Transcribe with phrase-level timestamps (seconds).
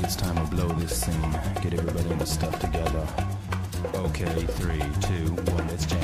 [0.00, 1.32] Think it's time to blow this scene.
[1.60, 3.06] Get everybody in the stuff together.
[3.96, 6.00] Okay, three, two, one, let's jam.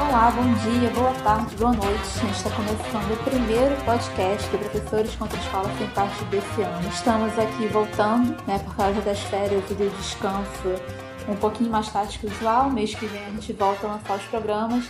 [0.00, 2.02] Olá, bom dia, boa tarde, boa noite.
[2.16, 6.62] A gente está começando o primeiro podcast do Professores contra a Escola Sem Parte desse
[6.62, 6.88] ano.
[6.88, 10.82] Estamos aqui voltando, né, por causa das férias e do descanso
[11.28, 12.68] um pouquinho mais tarde que o usual.
[12.68, 14.86] Mês que vem a gente volta a lançar os programas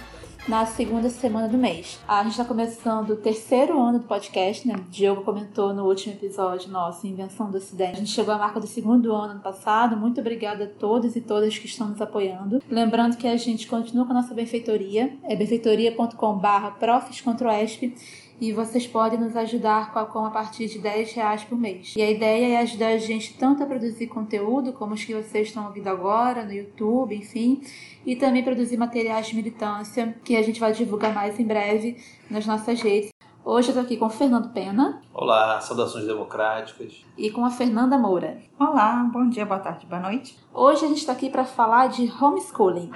[0.48, 2.00] na segunda semana do mês.
[2.06, 4.74] A gente está começando o terceiro ano do podcast, né?
[4.74, 7.92] O Diogo comentou no último episódio nosso, Invenção do Ocidente.
[7.92, 9.96] A gente chegou à marca do segundo ano ano passado.
[9.96, 12.62] Muito obrigada a todos e todas que estão nos apoiando.
[12.68, 17.94] Lembrando que a gente continua com a nossa benfeitoria, é benfeitoria.com.br profs contra o ESP
[18.42, 21.94] e vocês podem nos ajudar com a, partir de 10 reais por mês.
[21.94, 25.46] E a ideia é ajudar a gente tanto a produzir conteúdo, como os que vocês
[25.46, 27.62] estão ouvindo agora, no YouTube, enfim,
[28.04, 32.44] e também produzir materiais de militância, que a gente vai divulgar mais em breve nas
[32.44, 33.10] nossas redes.
[33.44, 35.00] Hoje eu tô aqui com o Fernando Pena.
[35.14, 37.04] Olá, saudações democráticas.
[37.16, 38.38] E com a Fernanda Moura.
[38.58, 40.36] Olá, bom dia, boa tarde, boa noite.
[40.52, 42.90] Hoje a gente está aqui para falar de homeschooling.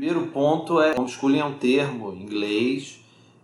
[0.00, 3.00] Primeiro ponto é homeschooling é um termo em inglês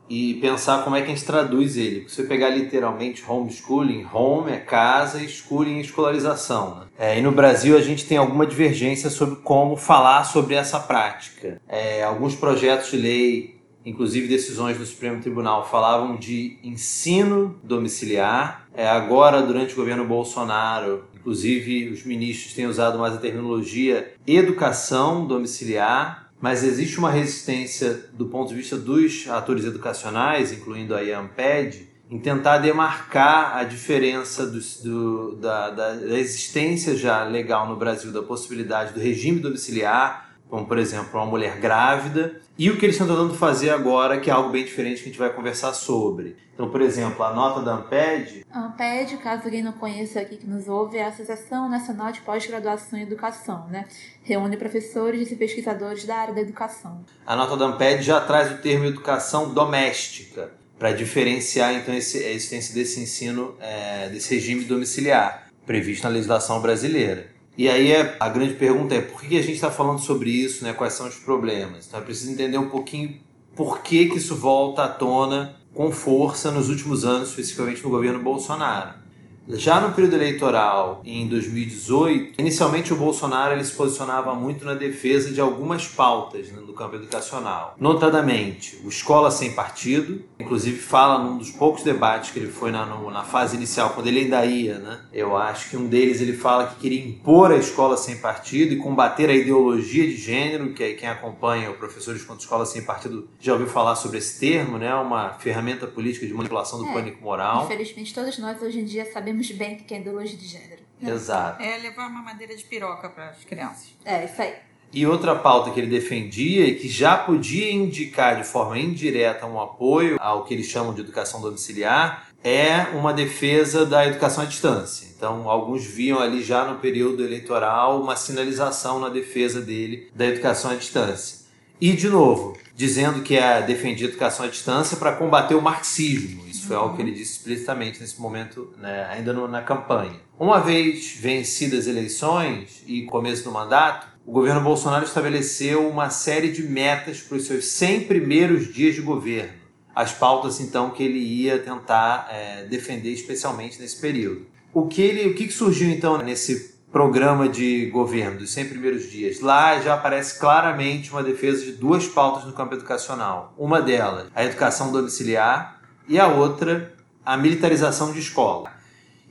[0.09, 2.09] e pensar como é que a gente traduz ele.
[2.09, 6.77] Se você pegar literalmente homeschooling, home é casa e schooling é escolarização.
[6.77, 6.87] Né?
[6.99, 11.61] É, e no Brasil a gente tem alguma divergência sobre como falar sobre essa prática.
[11.69, 18.67] É, alguns projetos de lei, inclusive decisões do Supremo Tribunal, falavam de ensino domiciliar.
[18.73, 25.27] É, agora, durante o governo Bolsonaro, inclusive os ministros têm usado mais a terminologia educação
[25.27, 31.89] domiciliar mas existe uma resistência do ponto de vista dos atores educacionais, incluindo a IAMPED,
[32.11, 38.13] em tentar demarcar a diferença do, do, da, da, da, existência já legal no Brasil
[38.13, 40.26] da possibilidade do regime domiciliar,
[40.57, 44.31] como por exemplo uma mulher grávida, e o que eles estão tentando fazer agora, que
[44.31, 46.35] é algo bem diferente que a gente vai conversar sobre.
[46.55, 48.47] Então, por exemplo, a nota da AMPED.
[48.51, 52.23] A AMPED, caso alguém não conheça aqui que nos ouve, é a Associação Nacional de
[52.23, 53.85] Pós-Graduação em Educação, né?
[54.23, 57.05] Reúne professores e pesquisadores da área da educação.
[57.27, 62.31] A nota da AMPED já traz o termo educação doméstica, para diferenciar então esse, a
[62.31, 67.36] existência desse ensino, é, desse regime domiciliar, previsto na legislação brasileira.
[67.57, 70.63] E aí é, a grande pergunta é por que a gente está falando sobre isso,
[70.63, 70.75] né?
[70.75, 71.87] quais são os problemas?
[71.87, 73.19] Então é preciso entender um pouquinho
[73.55, 78.19] por que, que isso volta à tona com força nos últimos anos, especificamente no governo
[78.23, 79.06] Bolsonaro.
[79.49, 85.31] Já no período eleitoral, em 2018, inicialmente o Bolsonaro ele se posicionava muito na defesa
[85.31, 87.77] de algumas pautas né, no campo educacional.
[87.79, 92.85] Notadamente, o Escola Sem Partido, inclusive fala num dos poucos debates que ele foi na,
[92.85, 95.01] no, na fase inicial, quando ele ainda ia, né?
[95.13, 98.77] Eu acho que um deles ele fala que queria impor a Escola Sem Partido e
[98.77, 103.29] combater a ideologia de gênero, que aí quem acompanha o Professores contra Escola Sem Partido
[103.39, 104.93] já ouviu falar sobre esse termo, né?
[104.95, 107.65] Uma ferramenta política de manipulação do é, pânico moral.
[107.65, 110.83] Infelizmente, todos nós hoje em dia sabemos sabemos bem o que é ideologia de gênero.
[111.01, 111.13] Né?
[111.13, 111.63] Exato.
[111.63, 113.89] É levar uma madeira de piroca para as crianças.
[114.05, 114.55] É, isso aí.
[114.93, 119.61] E outra pauta que ele defendia e que já podia indicar de forma indireta um
[119.61, 125.09] apoio ao que eles chamam de educação domiciliar é uma defesa da educação à distância.
[125.15, 130.71] Então, alguns viam ali já no período eleitoral uma sinalização na defesa dele da educação
[130.71, 131.45] à distância.
[131.81, 136.46] E, de novo, dizendo que é defendia a educação à distância para combater o marxismo
[136.65, 140.21] foi algo que ele disse explicitamente nesse momento, né, ainda no, na campanha.
[140.39, 146.51] Uma vez vencidas as eleições e começo do mandato, o governo Bolsonaro estabeleceu uma série
[146.51, 149.53] de metas para os seus 100 primeiros dias de governo.
[149.95, 154.47] As pautas, então, que ele ia tentar é, defender especialmente nesse período.
[154.75, 159.41] O que, ele, o que surgiu, então, nesse programa de governo dos 100 primeiros dias,
[159.41, 163.55] lá já aparece claramente uma defesa de duas pautas no campo educacional.
[163.59, 165.76] Uma delas, a educação domiciliar,
[166.09, 166.95] e a outra,
[167.25, 168.71] a militarização de escola.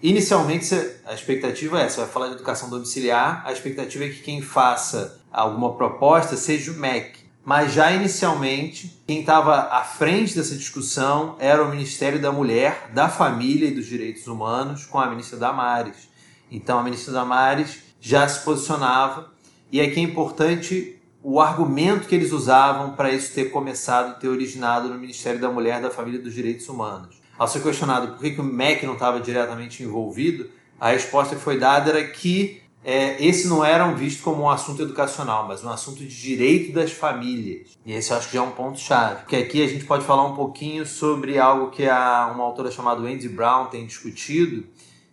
[0.01, 0.75] Inicialmente,
[1.05, 5.19] a expectativa é: você vai falar de educação domiciliar, a expectativa é que quem faça
[5.31, 7.25] alguma proposta seja o MEC.
[7.43, 13.07] Mas já inicialmente, quem estava à frente dessa discussão era o Ministério da Mulher, da
[13.07, 16.09] Família e dos Direitos Humanos, com a ministra Damares.
[16.51, 19.31] Então, a ministra Damares já se posicionava,
[19.71, 20.94] e aqui é importante
[21.27, 25.81] o argumento que eles usavam para isso ter começado, ter originado no Ministério da Mulher,
[25.81, 27.19] da Família e dos Direitos Humanos.
[27.35, 31.41] Ao ser questionado por que, que o MEC não estava diretamente envolvido, a resposta que
[31.41, 35.63] foi dada era que é, esse não era um visto como um assunto educacional, mas
[35.63, 37.69] um assunto de direito das famílias.
[37.83, 39.21] E esse eu acho que já é um ponto-chave.
[39.21, 43.01] Porque aqui a gente pode falar um pouquinho sobre algo que a, uma autora chamada
[43.01, 44.63] Wendy Brown tem discutido,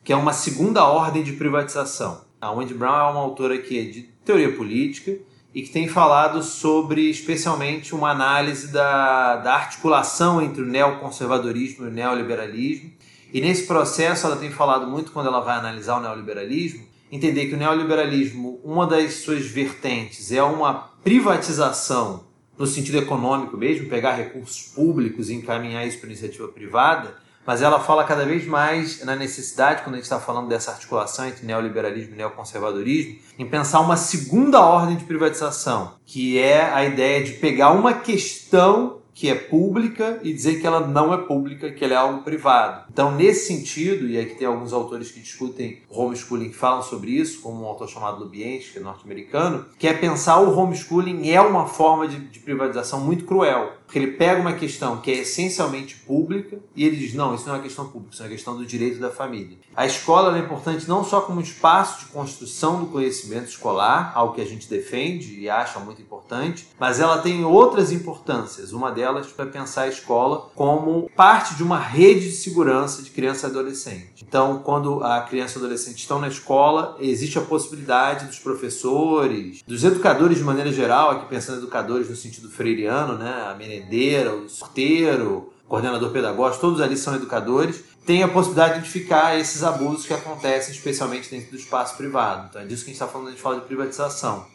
[0.04, 2.20] que é uma segunda ordem de privatização.
[2.38, 5.18] A Wendy Brown é uma autora que é de teoria política,
[5.54, 11.88] e que tem falado sobre, especialmente, uma análise da, da articulação entre o neoconservadorismo e
[11.88, 12.90] o neoliberalismo.
[13.32, 17.54] E nesse processo, ela tem falado muito, quando ela vai analisar o neoliberalismo, entender que
[17.54, 22.24] o neoliberalismo, uma das suas vertentes é uma privatização
[22.58, 27.16] no sentido econômico mesmo, pegar recursos públicos e encaminhar isso para iniciativa privada,
[27.46, 31.26] mas ela fala cada vez mais na necessidade, quando a gente está falando dessa articulação
[31.26, 37.22] entre neoliberalismo e neoconservadorismo, em pensar uma segunda ordem de privatização, que é a ideia
[37.22, 41.84] de pegar uma questão que é pública e dizer que ela não é pública, que
[41.84, 42.86] ela é algo privado.
[42.90, 47.40] Então, nesse sentido, e aqui tem alguns autores que discutem homeschooling que falam sobre isso,
[47.42, 51.66] como um autor chamado Lubienski, que é norte-americano, que é pensar o homeschooling é uma
[51.66, 53.72] forma de, de privatização muito cruel.
[53.92, 57.56] Porque ele pega uma questão que é essencialmente pública e ele diz: não, isso não
[57.56, 59.58] é uma questão pública, isso é uma questão do direito da família.
[59.76, 64.40] A escola é importante não só como espaço de construção do conhecimento escolar, algo que
[64.40, 68.72] a gente defende e acha muito importante, mas ela tem outras importâncias.
[68.72, 73.46] Uma delas para pensar a escola como parte de uma rede de segurança de criança
[73.46, 74.11] e adolescente.
[74.26, 79.62] Então, quando a criança e o adolescente estão na escola, existe a possibilidade dos professores,
[79.66, 84.32] dos educadores de maneira geral, aqui pensando em educadores no sentido freiriano, né, a merendeira,
[84.34, 89.62] o sorteiro, o coordenador pedagógico, todos ali são educadores, tem a possibilidade de identificar esses
[89.62, 92.46] abusos que acontecem, especialmente dentro do espaço privado.
[92.48, 94.46] Então é disso que a gente está falando quando a gente fala de privatização.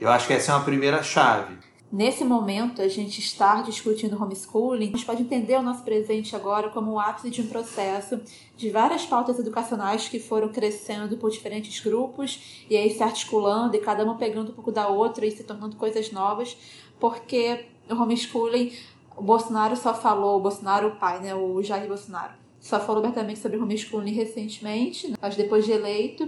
[0.00, 1.56] Eu acho que essa é uma primeira chave.
[1.90, 6.68] Nesse momento, a gente estar discutindo homeschooling, a gente pode entender o nosso presente agora
[6.68, 8.20] como o ápice de um processo
[8.56, 13.80] de várias pautas educacionais que foram crescendo por diferentes grupos e aí se articulando e
[13.80, 16.56] cada uma pegando um pouco da outra e se tornando coisas novas,
[16.98, 18.72] porque o homeschooling,
[19.16, 23.38] o Bolsonaro só falou, o Bolsonaro, o pai, né, o Jair Bolsonaro, só falou abertamente
[23.38, 26.26] sobre homeschooling recentemente, mas depois de eleito,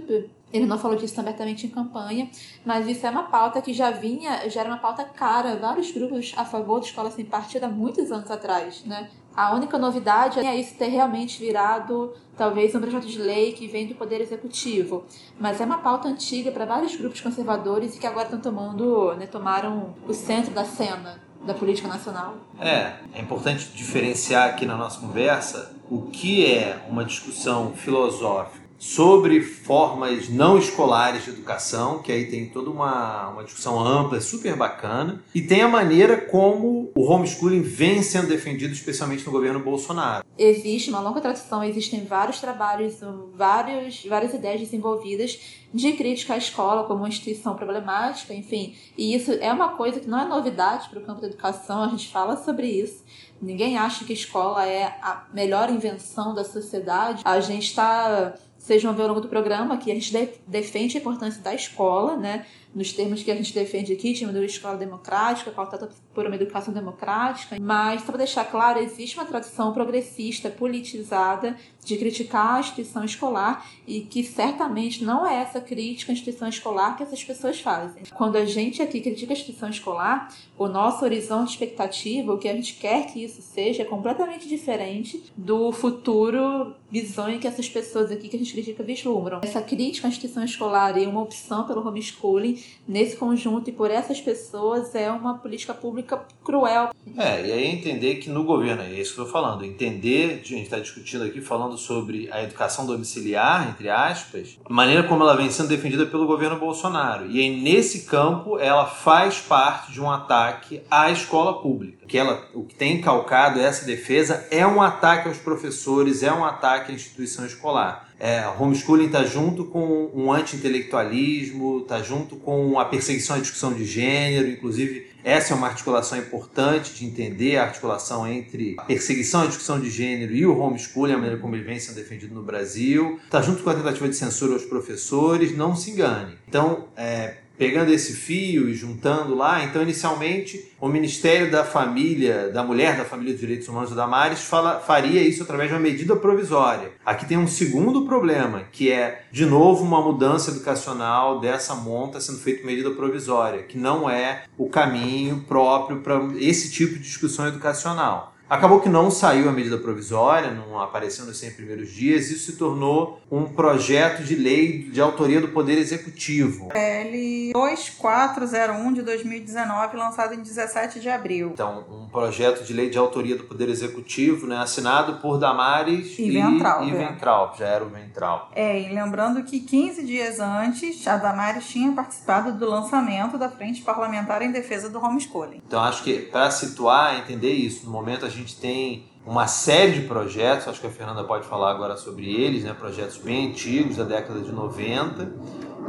[0.51, 2.29] ele não falou disso abertamente em campanha,
[2.65, 6.33] mas isso é uma pauta que já vinha, já era uma pauta cara, vários grupos
[6.35, 9.09] a favor de escola sem partido há muitos anos atrás, né?
[9.35, 13.87] A única novidade é isso ter realmente virado talvez um projeto de lei que vem
[13.87, 15.05] do Poder Executivo,
[15.39, 19.27] mas é uma pauta antiga para vários grupos conservadores e que agora estão tomando, né,
[19.27, 22.35] tomaram o centro da cena da política nacional.
[22.59, 29.41] É, é importante diferenciar aqui na nossa conversa o que é uma discussão filosófica sobre
[29.41, 35.21] formas não escolares de educação, que aí tem toda uma, uma discussão ampla, super bacana,
[35.35, 40.25] e tem a maneira como o homeschooling vem sendo defendido, especialmente no governo Bolsonaro.
[40.37, 42.95] Existe uma longa tradição, existem vários trabalhos,
[43.35, 45.37] vários, várias ideias desenvolvidas
[45.73, 50.07] de crítica à escola como uma instituição problemática, enfim, e isso é uma coisa que
[50.07, 53.03] não é novidade para o campo da educação, a gente fala sobre isso.
[53.41, 57.21] Ninguém acha que a escola é a melhor invenção da sociedade.
[57.23, 58.33] A gente está
[58.69, 62.15] vocês vão ver ao longo do programa que a gente defende a importância da escola,
[62.15, 62.45] né?
[62.73, 66.73] Nos termos que a gente defende aqui, de uma escola democrática, pautada por uma educação
[66.73, 67.57] democrática.
[67.59, 73.65] Mas, só para deixar claro, existe uma tradição progressista, politizada, de criticar a instituição escolar
[73.87, 78.03] e que certamente não é essa crítica à instituição escolar que essas pessoas fazem.
[78.13, 82.47] Quando a gente aqui critica a instituição escolar, o nosso horizonte de expectativa, o que
[82.47, 88.11] a gente quer que isso seja, é completamente diferente do futuro visões que essas pessoas
[88.11, 89.39] aqui que a gente critica vislumbram.
[89.43, 94.19] Essa crítica à instituição escolar e uma opção pelo homeschooling nesse conjunto e por essas
[94.19, 96.89] pessoas é uma política pública cruel.
[97.17, 100.47] É, e aí entender que no governo, é isso que eu estou falando, entender, a
[100.47, 105.35] gente está discutindo aqui, falando sobre a educação domiciliar, entre aspas, a maneira como ela
[105.35, 107.29] vem sendo defendida pelo governo Bolsonaro.
[107.29, 111.98] E aí, nesse campo, ela faz parte de um ataque à escola pública.
[112.09, 116.43] Que ela, o que tem calcado essa defesa é um ataque aos professores, é um
[116.43, 118.09] ataque à instituição escolar.
[118.19, 123.85] É, homeschooling está junto com um anti-intelectualismo, está junto com a perseguição à discussão de
[123.85, 129.45] gênero, inclusive essa é uma articulação importante de entender a articulação entre a perseguição à
[129.45, 133.19] discussão de gênero e o homeschooling, a maneira como ele vem sendo defendido no Brasil.
[133.23, 136.35] Está junto com a tentativa de censura aos professores, não se engane.
[136.47, 142.63] Então, é, pegando esse fio e juntando lá, então inicialmente o Ministério da Família, da
[142.63, 146.15] Mulher, da Família dos Direitos Humanos, o Damares, fala, faria isso através de uma medida
[146.15, 146.93] provisória.
[147.05, 152.39] Aqui tem um segundo problema, que é, de novo, uma mudança educacional dessa monta sendo
[152.39, 158.38] feita medida provisória, que não é o caminho próprio para esse tipo de discussão educacional.
[158.49, 162.57] Acabou que não saiu a medida provisória, não apareceu nos 100 primeiros dias, isso se
[162.57, 166.69] tornou um projeto de lei de autoria do Poder Executivo.
[166.69, 171.51] PL 2401 de 2019, lançado em 17 17 de abril.
[171.53, 176.31] Então, um projeto de lei de autoria do Poder Executivo, né, assinado por Damares E
[176.31, 176.93] Ventral, e é.
[176.93, 178.51] Ventral, já era o Ventral.
[178.55, 183.81] É, e lembrando que 15 dias antes, a Damares tinha participado do lançamento da Frente
[183.81, 185.61] Parlamentar em Defesa do Homeschooling.
[185.65, 190.07] Então, acho que para situar, entender isso, no momento a gente tem uma série de
[190.07, 194.03] projetos, acho que a Fernanda pode falar agora sobre eles, né, projetos bem antigos, da
[194.03, 195.31] década de 90,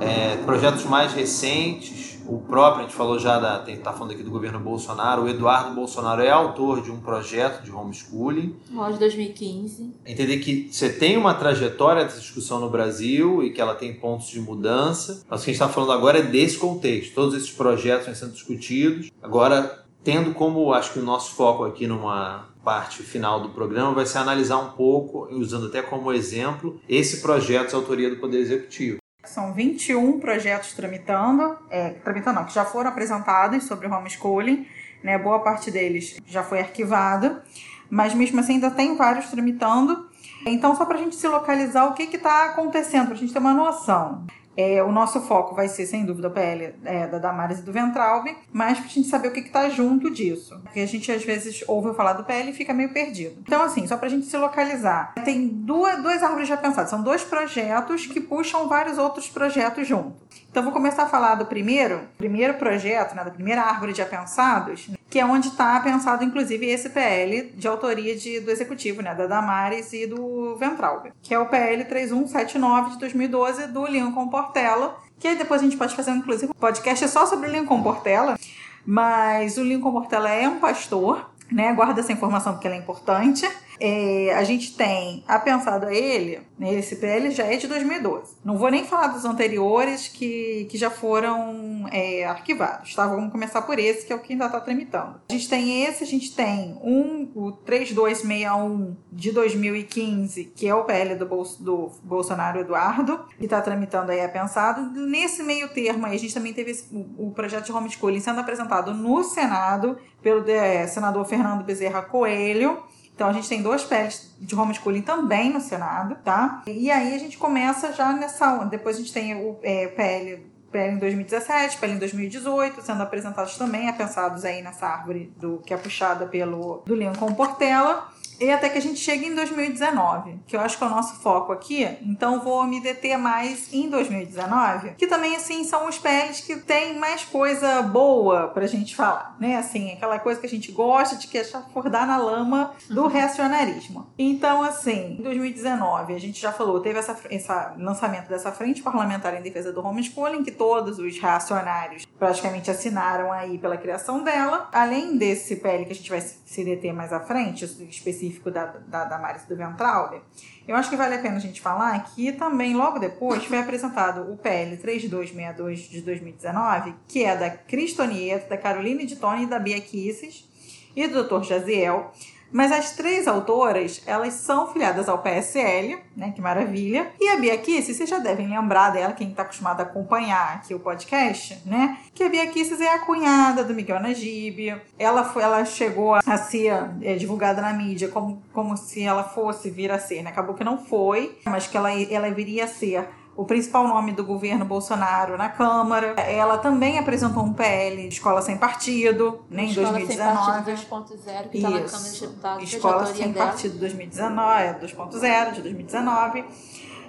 [0.00, 4.23] é, projetos mais recentes, o próprio, a gente falou já, da, tem, tá falando aqui
[4.23, 8.54] do governo Bolsonaro, o Eduardo Bolsonaro é autor de um projeto de homeschooling,
[8.92, 9.95] de 2015.
[10.07, 14.28] entender que você tem uma trajetória dessa discussão no Brasil e que ela tem pontos
[14.28, 15.25] de mudança.
[15.28, 17.14] Mas o que a gente está falando agora é desse contexto.
[17.14, 19.11] Todos esses projetos vêm sendo discutidos.
[19.21, 24.07] Agora, tendo como, acho que o nosso foco aqui numa parte final do programa vai
[24.07, 28.99] ser analisar um pouco, usando até como exemplo, esse projeto de autoria do Poder Executivo.
[29.25, 34.66] São 21 projetos tramitando, é, tramitando não, que já foram apresentados sobre o homeschooling,
[35.02, 35.19] né?
[35.19, 37.42] Boa parte deles já foi arquivada,
[37.88, 40.09] mas mesmo assim ainda tem vários tramitando.
[40.47, 43.38] Então, só para a gente se localizar o que está acontecendo, para a gente ter
[43.38, 44.26] uma noção.
[44.61, 47.73] É, o nosso foco vai ser, sem dúvida, o PL é, da Damares e do
[47.73, 50.61] Ventralbe, mas para a gente saber o que está junto disso.
[50.62, 53.37] Porque a gente, às vezes, ouve falar do PL e fica meio perdido.
[53.40, 55.14] Então, assim, só para a gente se localizar.
[55.25, 56.90] Tem duas, duas árvores já pensadas.
[56.90, 60.14] São dois projetos que puxam vários outros projetos junto.
[60.50, 64.90] Então, vou começar a falar do primeiro, primeiro projeto, né, da primeira árvore já pensados,
[65.11, 69.26] que é onde está pensado, inclusive, esse PL de autoria de, do Executivo, né, da
[69.26, 75.26] Damares e do Ventralbe, que é o PL 3179 de 2012 do Lincoln Portela, que
[75.26, 78.38] aí depois a gente pode fazer, inclusive, um podcast só sobre o Lincoln Portela,
[78.87, 83.50] mas o Lincoln Portela é um pastor, né, guarda essa informação porque ela é importante.
[83.81, 88.37] É, a gente tem apensado a ele, né, esse PL já é de 2012.
[88.45, 93.07] Não vou nem falar dos anteriores que, que já foram é, arquivados, tá?
[93.07, 95.21] Vamos começar por esse, que é o que ainda está tramitando.
[95.29, 100.85] A gente tem esse, a gente tem um, o 3261 de 2015, que é o
[100.85, 104.83] PL do, Bol do Bolsonaro Eduardo, que está tramitando aí apensado.
[104.93, 108.41] Nesse meio termo aí, a gente também teve esse, o, o projeto de homeschooling sendo
[108.41, 112.83] apresentado no Senado pelo é, senador Fernando Bezerra Coelho.
[113.21, 116.62] Então a gente tem dois PLs de homeschooling também no Senado, tá?
[116.67, 118.65] E aí a gente começa já nessa.
[118.65, 123.59] Depois a gente tem o é, PL, PL em 2017, PL em 2018, sendo apresentados
[123.59, 128.09] também, apensados aí nessa árvore do que é puxada pelo do Lincoln Portela.
[128.41, 131.21] E até que a gente chegue em 2019, que eu acho que é o nosso
[131.21, 131.87] foco aqui.
[132.03, 136.99] Então vou me deter mais em 2019, que também assim são os PLs que tem
[136.99, 139.57] mais coisa boa pra gente falar, né?
[139.57, 144.07] Assim, aquela coisa que a gente gosta de que chafurdar na lama do reacionarismo.
[144.19, 149.35] Então, assim, em 2019, a gente já falou, teve essa, esse lançamento dessa frente parlamentar
[149.35, 154.69] em defesa do homeschooling, que todos os reacionários praticamente assinaram aí pela criação dela.
[154.73, 156.21] Além desse PL que a gente vai
[156.64, 160.21] deter mais à frente, específico da, da Damares do Ventralbe,
[160.66, 164.33] eu acho que vale a pena a gente falar que também, logo depois, foi apresentado
[164.33, 169.59] o PL 3262 de 2019, que é da Cristonieto, da Caroline de Tony e da
[169.61, 170.49] Bia Kisses
[170.97, 171.45] e do Dr.
[171.45, 172.12] Jaziel.
[172.52, 176.33] Mas as três autoras, elas são filiadas ao PSL, né?
[176.35, 177.12] Que maravilha.
[177.21, 180.75] E a Bia Kisses, vocês já devem lembrar dela, quem está acostumado a acompanhar aqui
[180.75, 181.99] o podcast, né?
[182.14, 184.80] Que a Bia Kisses é a cunhada do Miguel Najib.
[184.99, 189.71] Ela, foi, ela chegou a ser é, divulgada na mídia como, como se ela fosse
[189.71, 190.30] vir a ser, né?
[190.30, 193.09] Acabou que não foi, mas que ela, ela viria a ser
[193.41, 196.09] o principal nome do governo Bolsonaro na Câmara.
[196.21, 200.77] Ela também apresentou um PL Escola Sem Partido, né, em Escola 2019.
[200.77, 201.81] Sem Partido 2.0, que está na.
[201.81, 202.63] Câmara de Deputados.
[202.65, 203.47] Escola Sem dela.
[203.47, 206.45] Partido 2019, é, 2.0 de 2019.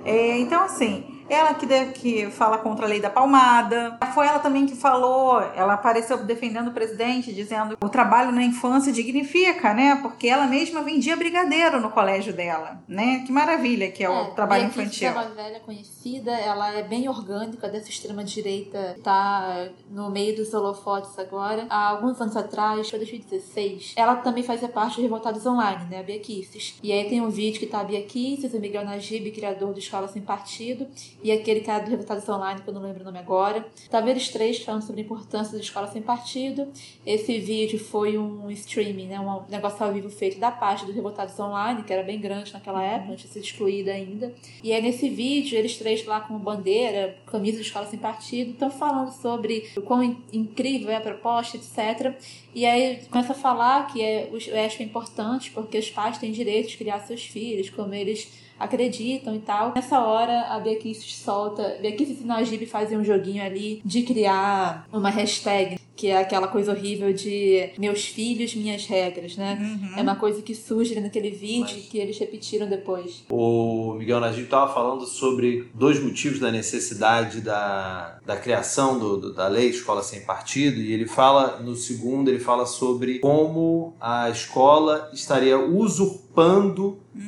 [0.06, 3.98] É, então, assim, ela que, que fala contra a lei da palmada.
[4.14, 8.44] Foi ela também que falou, ela apareceu defendendo o presidente, dizendo que o trabalho na
[8.44, 9.98] infância dignifica, né?
[10.02, 13.24] Porque ela mesma vendia brigadeiro no colégio dela, né?
[13.26, 15.08] Que maravilha que é, o trabalho Beatriz infantil.
[15.08, 21.18] é uma velha conhecida, ela é bem orgânica dessa extrema-direita, tá no meio dos holofotes
[21.18, 21.66] agora.
[21.70, 26.04] Há alguns anos atrás, foi 2016, ela também fazia parte do Revoltados Online, né, a
[26.04, 26.78] Bia Kisses.
[26.84, 29.80] E aí tem um vídeo que tá a Bia Kisses, o Miguel Najib, criador do
[29.80, 30.88] Escola Sem Partido,
[31.24, 33.66] e aquele cara do Revoltados Online, que eu não lembro o nome agora.
[33.90, 36.68] Tava eles três falando sobre a importância da Escola Sem Partido.
[37.06, 41.40] Esse vídeo foi um streaming, né, um negócio ao vivo feito da parte do Revoltados
[41.40, 44.34] Online, que era bem grande naquela época, antes de ser excluída ainda.
[44.64, 48.70] E aí nesse vídeo, eles três lá com bandeira, camisa de escola sem partido, estão
[48.72, 52.16] falando sobre o quão in- incrível é a proposta, etc.
[52.54, 56.32] E aí começa a falar que é, o ESP é importante porque os pais têm
[56.32, 59.74] direito de criar seus filhos, como eles acreditam e tal.
[59.76, 61.64] Nessa hora, a Bia Kisses solta...
[61.98, 66.72] Kisses e Najib fazem um joguinho ali de criar uma hashtag que é aquela coisa
[66.72, 69.60] horrível de meus filhos, minhas regras, né?
[69.62, 70.00] Uhum.
[70.00, 73.24] É uma coisa que surge naquele vídeo que eles repetiram depois.
[73.30, 79.34] O Miguel Najib estava falando sobre dois motivos da necessidade da, da criação do, do-
[79.34, 84.28] da lei Escola Sem Partido, e ele fala, no segundo, ele fala sobre como a
[84.32, 86.31] escola estaria usurpando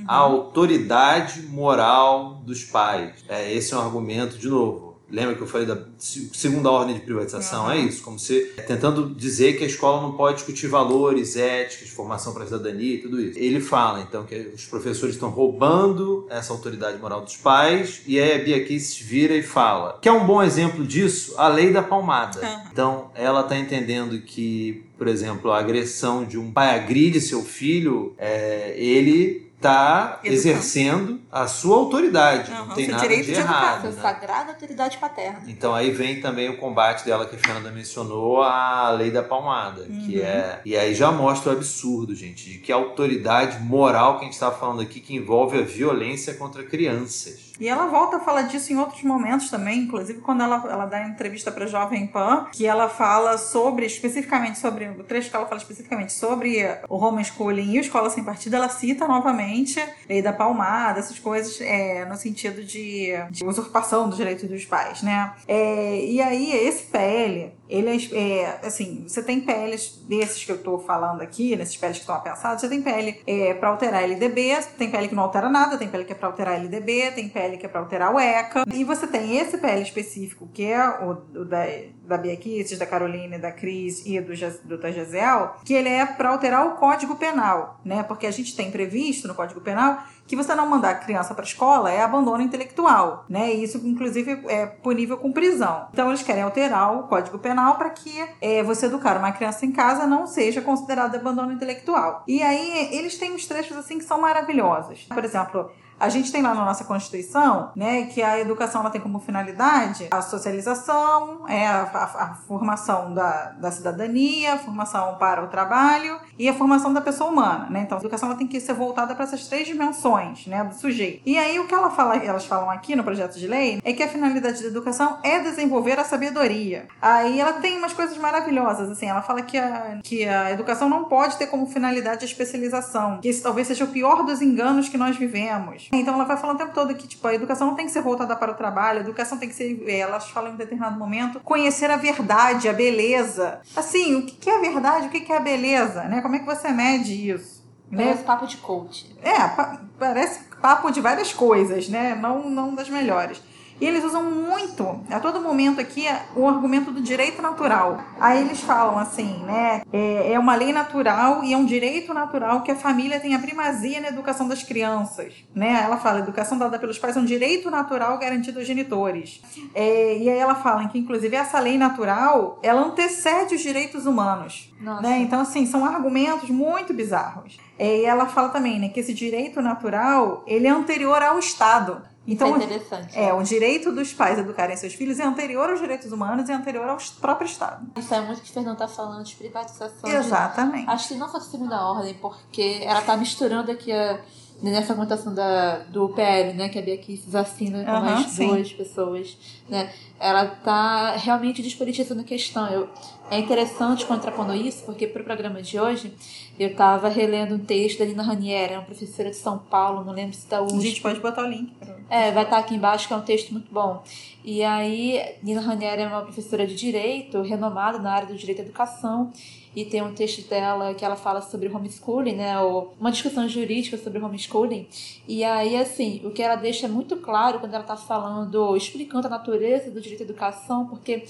[0.08, 3.24] a autoridade moral dos pais.
[3.28, 4.83] É, esse é um argumento, de novo.
[5.13, 7.65] Lembra que eu falei da se- segunda ordem de privatização?
[7.65, 7.72] Uhum.
[7.72, 12.34] É isso, como se tentando dizer que a escola não pode discutir valores, éticas, formação
[12.34, 13.38] para a cidadania e tudo isso.
[13.38, 18.41] Ele fala, então, que os professores estão roubando essa autoridade moral dos pais, e aí
[18.41, 20.00] a Bia Kicis vira e fala.
[20.01, 22.39] Que é um bom exemplo disso, a lei da palmada.
[22.41, 22.63] Uhum.
[22.72, 28.15] Então, ela está entendendo que, por exemplo, a agressão de um pai agride seu filho,
[28.17, 32.51] é, ele está exercendo a sua autoridade.
[32.51, 33.88] Uhum, não tem nada direito de de educar, errado.
[33.88, 34.01] Essa né?
[34.01, 35.41] sagrada autoridade paterna.
[35.48, 39.84] Então aí vem também o combate dela que a Fernanda mencionou, a lei da palmada,
[39.84, 40.25] que Uhum.
[40.25, 44.34] é e aí já mostra o absurdo, gente, de que autoridade moral que a gente
[44.34, 47.53] está falando aqui que envolve a violência contra crianças.
[47.60, 51.08] E ela volta a falar disso em outros momentos também, inclusive quando ela, ela dá
[51.08, 55.62] entrevista para Jovem Pan, que ela fala sobre, especificamente sobre, o trecho que ela fala
[55.62, 61.00] especificamente sobre o homeschooling e o Escola Sem Partido, ela cita novamente lei da palmada,
[61.00, 65.34] essas coisas é, no sentido de, de usurpação dos direitos dos pais, né?
[65.48, 70.62] É, e aí, esse PL, ele é, é, assim, você tem PLs desses que eu
[70.62, 74.56] tô falando aqui, nesses PLs que estão apensados, você tem PL é, para alterar LDB,
[74.77, 77.58] tem PL que não altera nada, tem PL que é para alterar LDB, tem PL
[77.58, 81.39] que é para alterar o ECA, e você tem esse PL específico, que é o,
[81.39, 81.65] o da,
[82.06, 86.06] da Bia Kicis, da Caroline, da Cris e do, Jas- do Tajazel, que ele é
[86.06, 88.04] para alterar o Código Penal, né?
[88.04, 91.44] Porque a gente tem previsto no Código Penal que você não mandar a criança para
[91.44, 93.54] escola é abandono intelectual, né?
[93.54, 95.88] E isso, inclusive, é punível com prisão.
[95.92, 99.72] Então, eles querem alterar o Código Penal para que é, você educar uma criança em
[99.72, 102.24] casa não seja considerado abandono intelectual.
[102.28, 105.04] E aí, eles têm uns trechos assim que são maravilhosos.
[105.14, 105.70] Por exemplo,
[106.00, 110.08] a gente tem lá na nossa Constituição, né, que a educação ela tem como finalidade
[110.12, 116.17] a socialização, é a, a- a formação da, da cidadania, a formação para o trabalho
[116.38, 117.82] e a formação da pessoa humana, né?
[117.82, 121.22] Então, a educação ela tem que ser voltada para essas três dimensões, né, do sujeito.
[121.26, 124.02] E aí o que ela fala, elas falam aqui no projeto de lei é que
[124.04, 126.88] a finalidade da educação é desenvolver a sabedoria.
[127.02, 131.06] Aí ela tem umas coisas maravilhosas, assim, ela fala que a, que a educação não
[131.06, 134.98] pode ter como finalidade a especialização, que esse talvez seja o pior dos enganos que
[134.98, 135.83] nós vivemos.
[135.91, 138.02] Então ela vai falando o tempo todo que tipo a educação não tem que ser
[138.02, 141.39] voltada para o trabalho, a educação tem que ser, eh, elas falam em determinado momento,
[141.41, 143.60] conhecer a verdade, a beleza.
[143.76, 146.22] Assim, o que é a verdade, o que é a beleza, né?
[146.22, 147.63] Como é que você mede isso?
[147.91, 148.06] Né?
[148.06, 149.15] Parece papo de coach.
[149.22, 152.15] É, pa- parece papo de várias coisas, né?
[152.19, 153.39] Não, não das melhores.
[153.80, 156.06] E eles usam muito, a todo momento aqui,
[156.36, 158.00] o argumento do direito natural.
[158.20, 159.82] Aí eles falam assim, né?
[159.92, 164.00] É, é uma lei natural e é um direito natural que a família tenha primazia
[164.00, 165.82] na educação das crianças, né?
[165.84, 169.42] Ela fala, a educação dada pelos pais é um direito natural garantido aos genitores.
[169.74, 174.72] É, e aí ela fala que, inclusive, essa lei natural, ela antecede os direitos humanos.
[174.80, 175.02] Nossa.
[175.02, 175.20] Né?
[175.20, 177.58] Então, assim, são argumentos muito bizarros.
[177.78, 182.02] É, E ela fala também, né, que esse direito natural, ele é anterior ao Estado.
[182.26, 186.48] Então, é é, o direito dos pais educarem seus filhos é anterior aos direitos humanos
[186.48, 187.86] e anterior ao próprio Estado.
[187.98, 190.10] Isso é muito que o Fernando tá falando de privatização.
[190.10, 190.90] de- Exatamente.
[190.90, 194.22] Acho que não só de segunda ordem, porque ela tá misturando aqui a,
[194.62, 198.48] nessa argumentação da, do PL, né, que a Bia Kicis assina com Aham, mais sim.
[198.48, 202.66] duas pessoas, né, ela tá realmente despolitizando a questão.
[202.70, 202.88] Eu,
[203.34, 206.13] é interessante contrapondo isso, porque pro programa de hoje,
[206.60, 210.36] eu tava relendo um texto da Nina Ranieri, uma professora de São Paulo, não lembro
[210.36, 211.72] se da A USP, gente pode botar o link.
[212.10, 214.04] é, vai estar aqui embaixo, que é um texto muito bom.
[214.43, 218.65] E aí, Nina Ranieri é uma professora de direito, renomada na área do direito à
[218.65, 219.32] educação,
[219.76, 223.98] e tem um texto dela que ela fala sobre homeschooling, né, ou uma discussão jurídica
[223.98, 224.88] sobre homeschooling.
[225.28, 229.30] E aí, assim, o que ela deixa muito claro quando ela está falando, explicando a
[229.32, 231.24] natureza do direito à educação, porque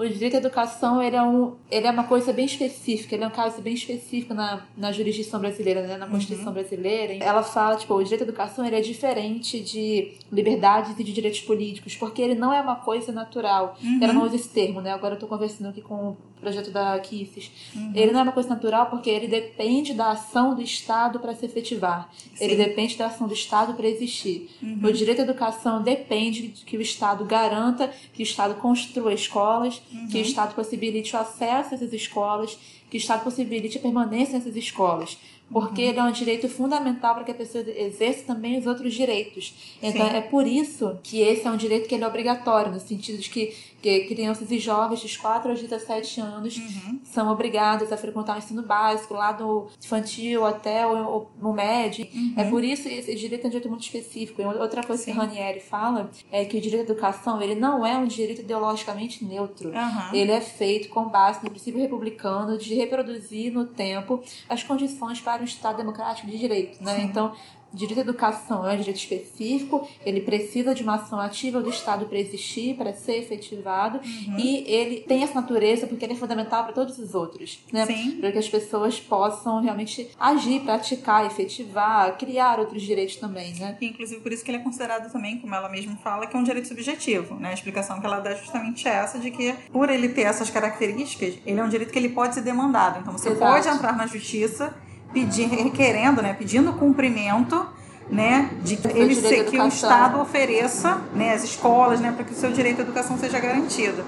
[0.00, 3.26] o direito à educação ele é, um, ele é uma coisa bem específica, ele é
[3.26, 5.98] um caso bem específico na, na jurisdição brasileira, né?
[5.98, 7.12] na Constituição brasileira.
[7.22, 11.40] Ela fala, tipo, o direito à educação ele é diferente de liberdades e de direitos
[11.40, 13.76] políticos, porque ele não é uma coisa natural.
[14.00, 14.90] Ela não usa esse termo, né?
[14.90, 17.50] Agora eu tô conversando aqui com projeto da Kicis.
[17.94, 21.46] Ele não é uma coisa natural porque ele depende da ação do Estado para se
[21.46, 22.10] efetivar.
[22.40, 22.62] Ele Sim.
[22.64, 24.48] depende da ação do Estado para existir.
[24.82, 29.82] O direito à educação depende de que o Estado garanta, que o Estado construa escolas,
[30.10, 32.58] que o Estado possibilite o acesso a essas escolas,
[32.90, 35.16] que o Estado possibilite a permanência nessas escolas.
[35.52, 39.52] porque ele é um direito fundamental para que a pessoa exerça também os outros direitos.
[39.82, 40.16] Então Sim.
[40.16, 43.28] é por isso que esse é um direito que ele é obrigatório, no sentido de
[43.28, 47.00] que, que crianças e jovens dos 4 aos 17 anos Uhum.
[47.04, 52.06] são obrigadas a frequentar o ensino básico, lá do infantil até o, o, médio.
[52.36, 54.40] É por isso que esse direito é um direito muito específico.
[54.40, 55.16] E outra coisa que Sim.
[55.16, 59.74] Ranieri fala é que o direito à educação ele não é um direito ideologicamente neutro.
[59.74, 60.14] Aham.
[60.14, 65.42] Ele é feito com base no princípio republicano de reproduzir no tempo as condições para
[65.42, 66.82] um Estado democrático de direito.
[66.82, 67.02] Né?
[67.02, 67.32] Então,
[67.72, 72.06] direito à educação é um direito específico, ele precisa de uma ação ativa do Estado
[72.06, 74.38] para existir, para ser efetivado, Uhum.
[74.38, 77.60] e ele tem essa natureza porque ele é fundamental para todos os outros.
[77.72, 77.86] Né?
[78.20, 83.54] Para que as pessoas possam realmente agir, praticar, efetivar, criar outros direitos também.
[83.54, 83.76] Né?
[83.80, 86.38] E, Inclusive por isso que ele é considerado também, como ela mesma fala, que é
[86.38, 87.34] um direito subjetivo.
[87.36, 87.50] Né?
[87.50, 91.34] A explicação que ela dá é justamente essa, de que por ele ter essas características,
[91.44, 93.00] ele é um direito que ele pode ser demandado.
[93.00, 93.52] Então você Exato.
[93.52, 94.74] pode entrar na justiça
[95.12, 97.66] pedir, requerendo, né, pedindo cumprimento
[98.10, 99.68] né, de que ele se, que o.
[99.68, 104.04] Estado ofereça né, as escolas né, para que o seu direito à educação seja garantido.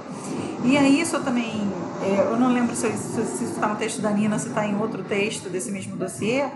[0.64, 1.68] E aí isso eu também,
[2.02, 4.66] é, eu não lembro se, se, se isso está no texto da Nina, se está
[4.66, 6.46] em outro texto desse mesmo dossiê,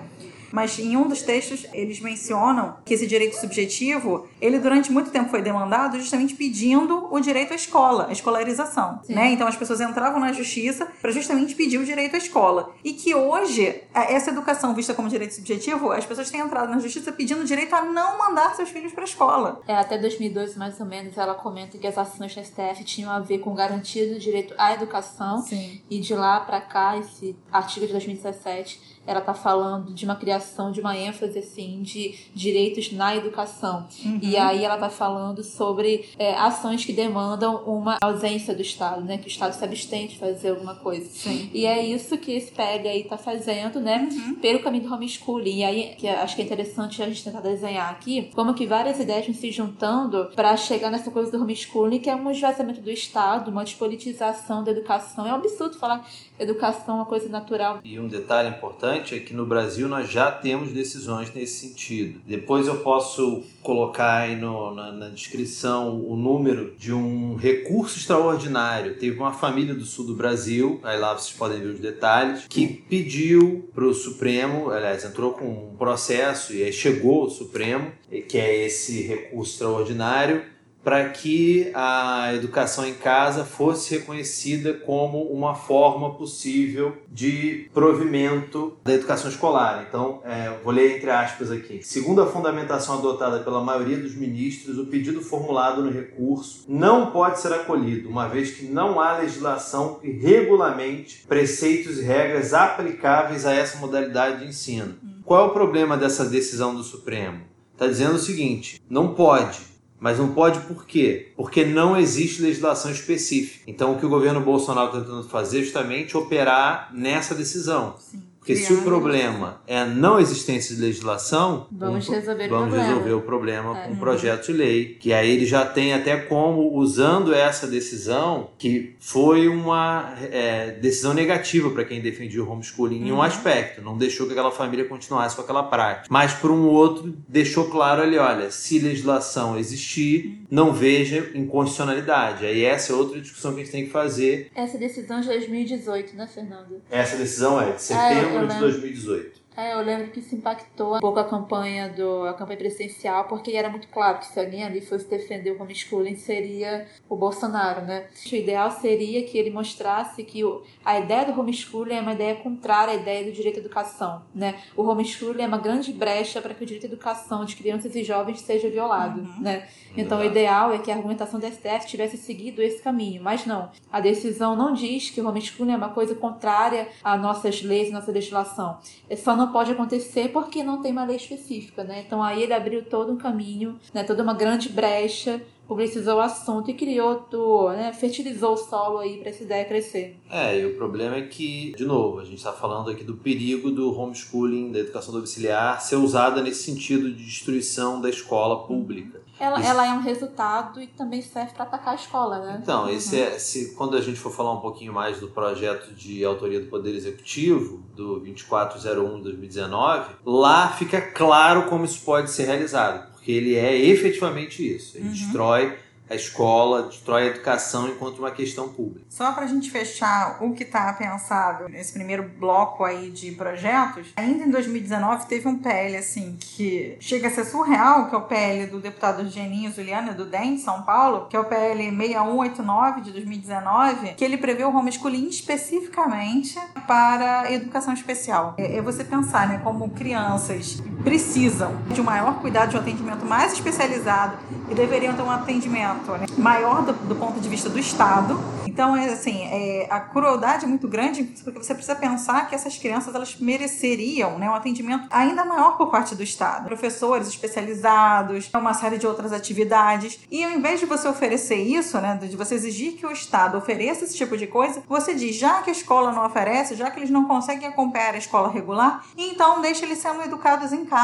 [0.53, 5.31] mas em um dos textos eles mencionam que esse direito subjetivo, ele durante muito tempo
[5.31, 9.15] foi demandado justamente pedindo o direito à escola, a escolarização, Sim.
[9.15, 9.33] né?
[9.33, 12.75] Então as pessoas entravam na justiça para justamente pedir o direito à escola.
[12.85, 17.13] E que hoje, essa educação vista como direito subjetivo, as pessoas têm entrado na justiça
[17.13, 19.61] pedindo o direito a não mandar seus filhos para a escola.
[19.67, 23.21] É, até 2012, mais ou menos, ela comenta que as ações da STF tinham a
[23.21, 25.43] ver com garantia do direito à educação.
[25.43, 25.81] Sim.
[25.91, 30.73] E de lá para cá, esse artigo de 2017, ela tá falando de uma criação,
[30.73, 33.87] de uma ênfase, assim, de direitos na educação.
[34.05, 34.19] Uhum.
[34.23, 39.19] E aí ela vai falando sobre é, ações que demandam uma ausência do Estado, né?
[39.19, 41.09] Que o Estado se abstém de fazer alguma coisa.
[41.09, 41.51] Sim.
[41.53, 44.09] E é isso que esse PL aí tá fazendo, né?
[44.41, 45.59] Pelo caminho do homeschooling.
[45.59, 48.99] E aí, que acho que é interessante a gente tentar desenhar aqui, como que várias
[48.99, 52.91] ideias vão se juntando para chegar nessa coisa do homeschooling, que é um esvaziamento do
[52.91, 55.27] Estado, uma despolitização da educação.
[55.27, 56.07] É um absurdo falar
[56.39, 57.81] educação é uma coisa natural.
[57.85, 62.21] E um detalhe importante é que no Brasil nós já temos decisões nesse sentido.
[62.27, 68.97] Depois eu posso colocar aí no- na, na descrição o número de um recurso extraordinário.
[68.99, 72.67] Teve uma família do sul do Brasil, aí lá vocês podem ver os detalhes, que
[72.67, 77.91] pediu para o Supremo, aliás, entrou com um processo e aí chegou ao Supremo,
[78.29, 80.43] que é esse recurso extraordinário,
[80.87, 88.93] para que a educação em casa fosse reconhecida como uma forma possível de provimento da
[88.93, 89.85] educação escolar.
[89.89, 91.81] Então, é, vou ler entre aspas aqui.
[91.83, 97.41] Segundo a fundamentação adotada pela maioria dos ministros, o pedido formulado no recurso não pode
[97.41, 103.53] ser acolhido, uma vez que não há legislação que regulamente preceitos e regras aplicáveis a
[103.53, 104.95] essa modalidade de ensino.
[105.25, 107.41] Qual é o problema dessa decisão do Supremo?
[107.73, 109.75] Está dizendo o seguinte: não pode.
[109.99, 111.33] Mas não pode por quê?
[111.37, 113.65] Porque não existe legislação específica.
[113.67, 117.97] Então, o que o governo Bolsonaro está tentando fazer é justamente operar nessa decisão.
[117.99, 118.23] Sim.
[118.47, 122.67] Porque se o problema é a não existência de legislação, Vamos um- resolver o vamos
[122.69, 122.89] problema.
[122.89, 123.83] resolver o problema É.
[123.89, 124.97] com um projeto de lei.
[125.01, 131.13] Que aí ele já tem até como, usando essa decisão, que foi uma é, decisão
[131.13, 133.23] negativa para quem defendia o homeschooling em um Uhum.
[133.23, 133.83] aspecto.
[133.83, 136.07] Não deixou que aquela família continuasse com aquela prática.
[136.09, 142.47] Mas por um outro, deixou claro ali, olha, se legislação existir, não veja inconstitucionalidade.
[142.47, 144.51] Aí essa é outra discussão que a gente tem que fazer.
[144.55, 146.81] Essa decisão de 2018, né, Fernando?
[146.91, 147.93] Essa decisão é de
[148.36, 148.71] eu setembro de lembro.
[148.71, 149.46] 2018.
[149.57, 153.53] É, eu lembro que isso impactou um pouco a campanha do a campanha presidencial, porque
[153.53, 158.07] era muito claro que se alguém ali fosse defender o homeschooling seria o Bolsonaro, né?
[158.31, 162.35] O ideal seria que ele mostrasse que o, a ideia do homeschooling é uma ideia
[162.37, 164.61] contrária à ideia do direito à educação, né?
[164.77, 168.05] O homeschooling é uma grande brecha para que o direito à educação de crianças e
[168.05, 169.67] jovens seja violado, né?
[169.97, 173.71] Então o ideal é que a argumentação da STF tivesse seguido esse caminho, mas não.
[173.91, 178.13] A decisão não diz que o homeschooling é uma coisa contrária às nossas leis, nossa
[178.13, 178.79] legislação.
[179.09, 182.05] É só não pode acontecer porque não tem uma lei específica, né?
[182.07, 184.05] Então aí ele abriu todo um caminho, né?
[184.05, 187.93] Toda uma grande brecha, publicizou o assunto e criou, né?
[187.93, 190.17] fertilizou o solo aí para essa ideia crescer.
[190.31, 193.71] É, e o problema é que, de novo, a gente está falando aqui do perigo
[193.71, 199.21] do homeschooling, da educação domiciliar, ser usada nesse sentido de destruição da escola pública.
[199.39, 199.69] Ela, Isso.
[199.69, 202.61] ela é um resultado e também serve para atacar a escola, né?
[202.63, 206.25] Então, esse é, se, quando a gente for falar um pouquinho mais do projeto de
[206.25, 212.45] autoria do Poder Executivo, do 2401 de 2019, lá fica claro como isso pode ser
[212.45, 214.97] realizado, porque ele é efetivamente isso.
[214.97, 215.13] Ele Uhum.
[215.13, 219.07] destrói a escola, destrói a educação enquanto uma questão pública.
[219.09, 224.09] Só para a gente fechar o que está pensado nesse primeiro bloco aí de projetos,
[224.17, 228.23] ainda em 2019 teve um PL assim que chega a ser surreal, que é o
[228.23, 233.01] PL do deputado Geninho Zuliana do DEM de São Paulo, que é o PL 6189
[233.01, 238.55] de 2019, que ele prevê o homeschooling especificamente para educação especial.
[238.59, 243.25] É, é você pensar, né, como crianças precisam de um maior cuidado, de um atendimento
[243.25, 244.39] mais especializado
[244.69, 248.37] e deveriam ter um atendimento né, maior do, do, ponto de vista do Estado.
[248.67, 252.77] Então, é assim, é, a crueldade é muito grande porque você precisa pensar que essas
[252.77, 256.65] crianças elas mereceriam né, um atendimento ainda maior por parte do Estado.
[256.65, 260.19] Professores especializados, uma série de outras atividades.
[260.29, 264.05] E ao invés de você oferecer isso, né, de você exigir que o Estado ofereça
[264.05, 267.11] esse tipo de coisa, você diz, já que a escola não oferece, já que eles
[267.11, 270.96] não conseguem acompanhar a escola regular, então deixa eles sendo educados em casa.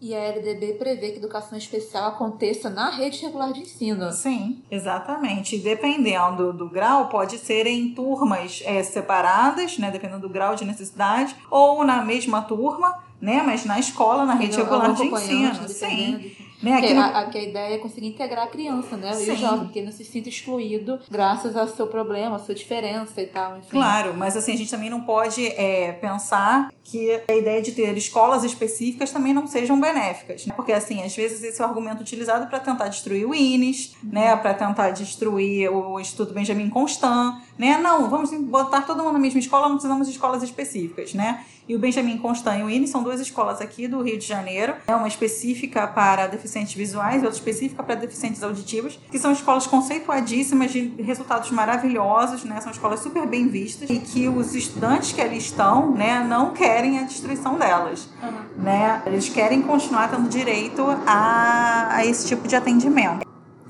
[0.00, 4.10] E a LDB prevê que educação especial aconteça na rede regular de ensino.
[4.12, 5.58] Sim, exatamente.
[5.58, 11.36] Dependendo do grau, pode ser em turmas é, separadas, né, dependendo do grau de necessidade,
[11.50, 15.68] ou na mesma turma, né, mas na escola, na rede regular de ensino.
[15.68, 16.32] Sim.
[16.62, 16.78] Né?
[16.78, 17.00] Porque, no...
[17.00, 19.12] a, a ideia é conseguir integrar a criança, né?
[19.22, 23.20] E o jovem, que não se sinta excluído graças ao seu problema, à sua diferença
[23.20, 23.58] e tal.
[23.58, 23.68] Enfim.
[23.70, 27.94] Claro, mas assim, a gente também não pode é, pensar que a ideia de ter
[27.96, 30.46] escolas específicas também não sejam benéficas.
[30.46, 30.54] Né?
[30.54, 34.10] Porque, assim, às vezes esse é o argumento utilizado para tentar destruir o INES, uhum.
[34.10, 34.36] né?
[34.36, 37.78] Para tentar destruir o Instituto Benjamin Constant, né?
[37.78, 41.44] Não, vamos botar todo mundo na mesma escola, não precisamos de escolas específicas, né?
[41.68, 44.74] E o Benjamin Constant e o INE são duas escolas aqui do Rio de Janeiro.
[44.86, 49.66] É uma específica para deficientes visuais e outra específica para deficientes auditivos, que são escolas
[49.66, 52.60] conceituadíssimas de resultados maravilhosos, né?
[52.60, 56.98] São escolas super bem vistas e que os estudantes que ali estão, né, não querem
[56.98, 58.62] a destruição delas, uhum.
[58.62, 59.02] né?
[59.06, 63.24] Eles querem continuar tendo direito a, a esse tipo de atendimento.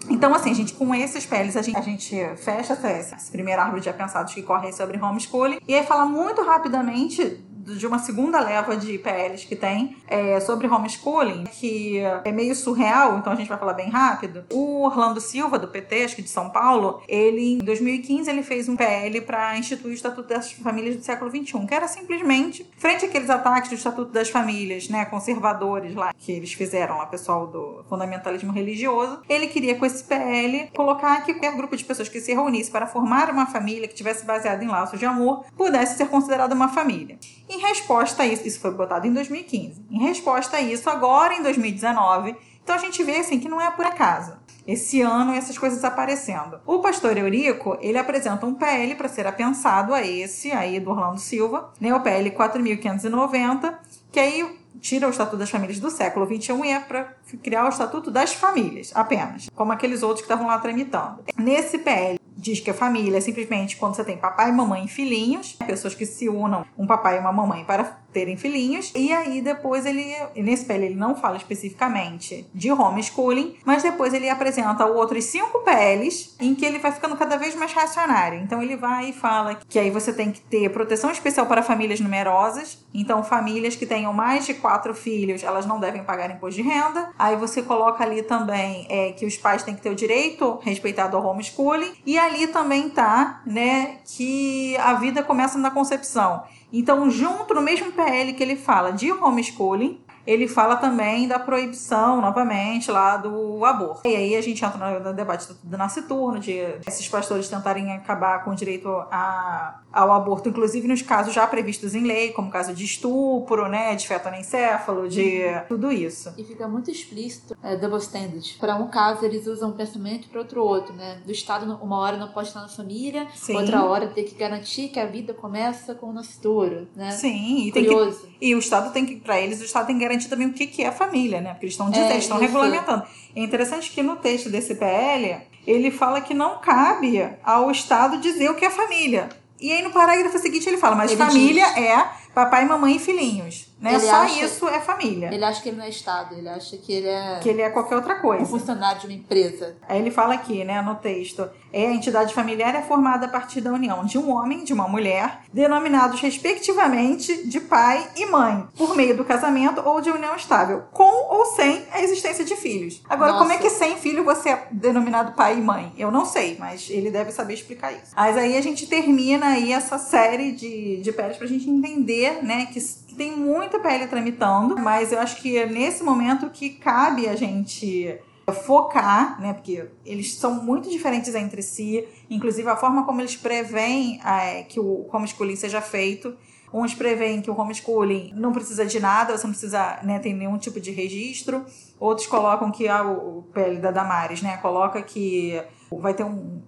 [0.09, 3.80] Então, assim, gente, com esses PLs, a gente, a gente fecha essa, esse primeiro árvore
[3.80, 8.77] de pensados que corre sobre homeschooling e aí fala muito rapidamente de uma segunda leva
[8.77, 13.59] de PLs que tem é, sobre homeschooling, que é meio surreal, então a gente vai
[13.59, 14.44] falar bem rápido.
[14.53, 18.68] O Orlando Silva, do PT, acho que de São Paulo, ele, em 2015, ele fez
[18.68, 23.05] um PL para instituir o Estatuto das Famílias do século XXI, que era simplesmente, frente
[23.05, 27.85] àqueles ataques do Estatuto das Famílias, né, conservadores lá, que eles fizeram lá, pessoal do
[27.88, 32.33] fundamentalismo religioso, ele queria com esse PL colocar que qualquer grupo de pessoas que se
[32.33, 36.55] reunisse para formar uma família que tivesse baseado em laços de amor pudesse ser considerada
[36.55, 37.18] uma família.
[37.55, 39.87] Em resposta a isso, isso foi botado em 2015.
[39.88, 43.71] Em resposta a isso, agora em 2019, então a gente vê assim que não é
[43.71, 44.37] por acaso.
[44.67, 46.59] Esse ano essas coisas aparecendo.
[46.67, 51.21] O pastor Eurico, ele apresenta um PL para ser apensado a esse aí do Orlando
[51.21, 53.79] Silva, né, o PL 4590,
[54.11, 57.69] que aí tira o Estatuto das Famílias do século XXI e é para criar o
[57.69, 61.23] Estatuto das Famílias, apenas, como aqueles outros que estavam lá tramitando.
[61.38, 65.53] Nesse PL, diz que a família é simplesmente quando você tem papai, mamãe e filhinhos,
[65.66, 68.92] pessoas que se unam um papai e uma mamãe para terem filhinhos.
[68.94, 74.31] E aí depois ele, nesse PL ele não fala especificamente de homeschooling, mas depois ele
[74.31, 78.40] apresenta outros cinco PLs em que ele vai ficando cada vez mais reacionário.
[78.40, 82.00] Então ele vai e fala que aí você tem que ter proteção especial para famílias
[82.00, 82.79] numerosas.
[82.94, 87.11] Então famílias que tenham mais de quatro filhos, elas não devem pagar imposto de renda.
[87.18, 91.16] Aí você coloca ali também é, que os pais têm que ter o direito respeitado
[91.16, 91.92] ao homeschooling.
[92.07, 96.44] E ali também tá, né, que a vida começa na concepção.
[96.76, 102.20] Então, junto no mesmo PL que ele fala de homeschooling, ele fala também da proibição,
[102.20, 104.08] novamente, lá do aborto.
[104.08, 108.50] E aí a gente entra no debate do nasciturno, de esses pastores tentarem acabar com
[108.50, 112.74] o direito a, ao aborto, inclusive nos casos já previstos em lei, como o caso
[112.74, 116.32] de estupro, né, de feto anencefalo, de tudo isso.
[116.37, 118.56] E fica muito explícito, é, double standard.
[118.58, 121.20] Para um caso, eles usam um pensamento para outro outro, né?
[121.24, 123.56] Do Estado, uma hora não pode estar na família, Sim.
[123.56, 127.10] outra hora tem que garantir que a vida começa com o nascituro, né?
[127.10, 128.26] Sim, e, Curioso.
[128.26, 130.53] Que, e o Estado tem que, para eles, o Estado tem que garantir também o
[130.53, 131.50] que, que é família, né?
[131.50, 133.03] Porque eles estão dizendo, é, estão regulamentando.
[133.35, 138.50] É interessante que no texto desse PL, ele fala que não cabe ao Estado dizer
[138.50, 139.29] o que é família.
[139.61, 141.79] E aí no parágrafo seguinte ele fala, mas ele família diz...
[141.79, 143.73] é papai, mamãe e filhinhos.
[143.85, 143.99] Né?
[143.99, 145.29] Só acha, isso é família.
[145.31, 147.38] Ele acha que ele não é Estado, ele acha que ele é.
[147.42, 148.42] Que ele é qualquer outra coisa.
[148.42, 149.77] Um funcionário de uma empresa.
[149.87, 153.61] Aí ele fala aqui, né, no texto: é a entidade familiar é formada a partir
[153.61, 158.66] da união de um homem e de uma mulher, denominados respectivamente de pai e mãe,
[158.75, 163.03] por meio do casamento ou de união estável, com ou sem a existência de filhos.
[163.07, 163.44] Agora, Nossa.
[163.44, 165.92] como é que sem filho você é denominado pai e mãe?
[165.99, 168.12] Eu não sei, mas ele deve saber explicar isso.
[168.16, 172.66] Mas aí a gente termina aí essa série de, de para pra gente entender, né,
[172.66, 172.79] que
[173.16, 178.18] tem muita PL tramitando, mas eu acho que é nesse momento que cabe a gente
[178.53, 184.20] focar, né, porque eles são muito diferentes entre si, inclusive a forma como eles preveem
[184.22, 186.37] é, que o homeschooling seja feito.
[186.72, 190.59] Uns preveem que o homeschooling não precisa de nada, você não precisa né, ter nenhum
[190.59, 191.64] tipo de registro.
[192.00, 196.61] Outros colocam que ah, o PL da Damares, né, coloca que vai ter um,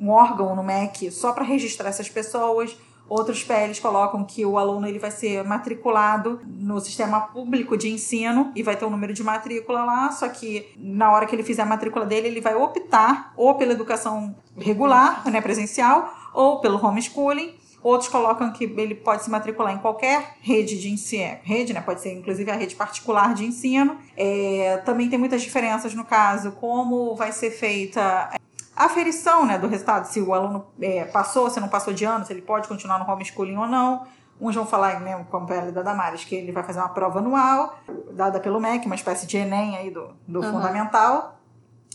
[0.00, 2.76] um órgão no MEC só para registrar essas pessoas.
[3.12, 8.50] Outros PLs colocam que o aluno ele vai ser matriculado no sistema público de ensino
[8.56, 11.60] e vai ter um número de matrícula lá, só que na hora que ele fizer
[11.60, 17.54] a matrícula dele, ele vai optar ou pela educação regular, né, presencial, ou pelo homeschooling.
[17.82, 21.82] Outros colocam que ele pode se matricular em qualquer rede de ensino, rede, né?
[21.82, 23.98] Pode ser inclusive a rede particular de ensino.
[24.16, 28.30] É, também tem muitas diferenças no caso, como vai ser feita
[28.74, 32.32] aferição né, do resultado, se o aluno é, passou, se não passou de ano, se
[32.32, 34.06] ele pode continuar no homeschooling ou não.
[34.40, 37.78] Uns vão falar, né, como a da Damares, que ele vai fazer uma prova anual,
[38.12, 40.52] dada pelo MEC, uma espécie de Enem aí do, do uhum.
[40.52, 41.38] fundamental.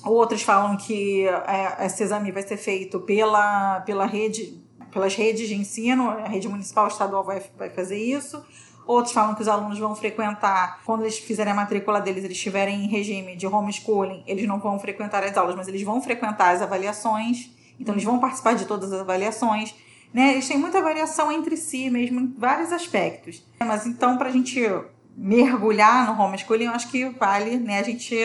[0.05, 5.55] Outros falam que é, esse exame vai ser feito pela, pela rede, pelas redes de
[5.55, 8.41] ensino, a rede municipal estadual vai, vai fazer isso.
[8.87, 12.85] Outros falam que os alunos vão frequentar, quando eles fizerem a matrícula deles, eles estiverem
[12.85, 16.61] em regime de homeschooling, eles não vão frequentar as aulas, mas eles vão frequentar as
[16.61, 17.51] avaliações.
[17.77, 19.75] Então, eles vão participar de todas as avaliações.
[20.13, 20.31] Né?
[20.31, 23.45] Eles têm muita variação entre si mesmo, em vários aspectos.
[23.59, 24.61] Mas então, para a gente
[25.15, 28.15] mergulhar no homeschooling, eu acho que vale né, a gente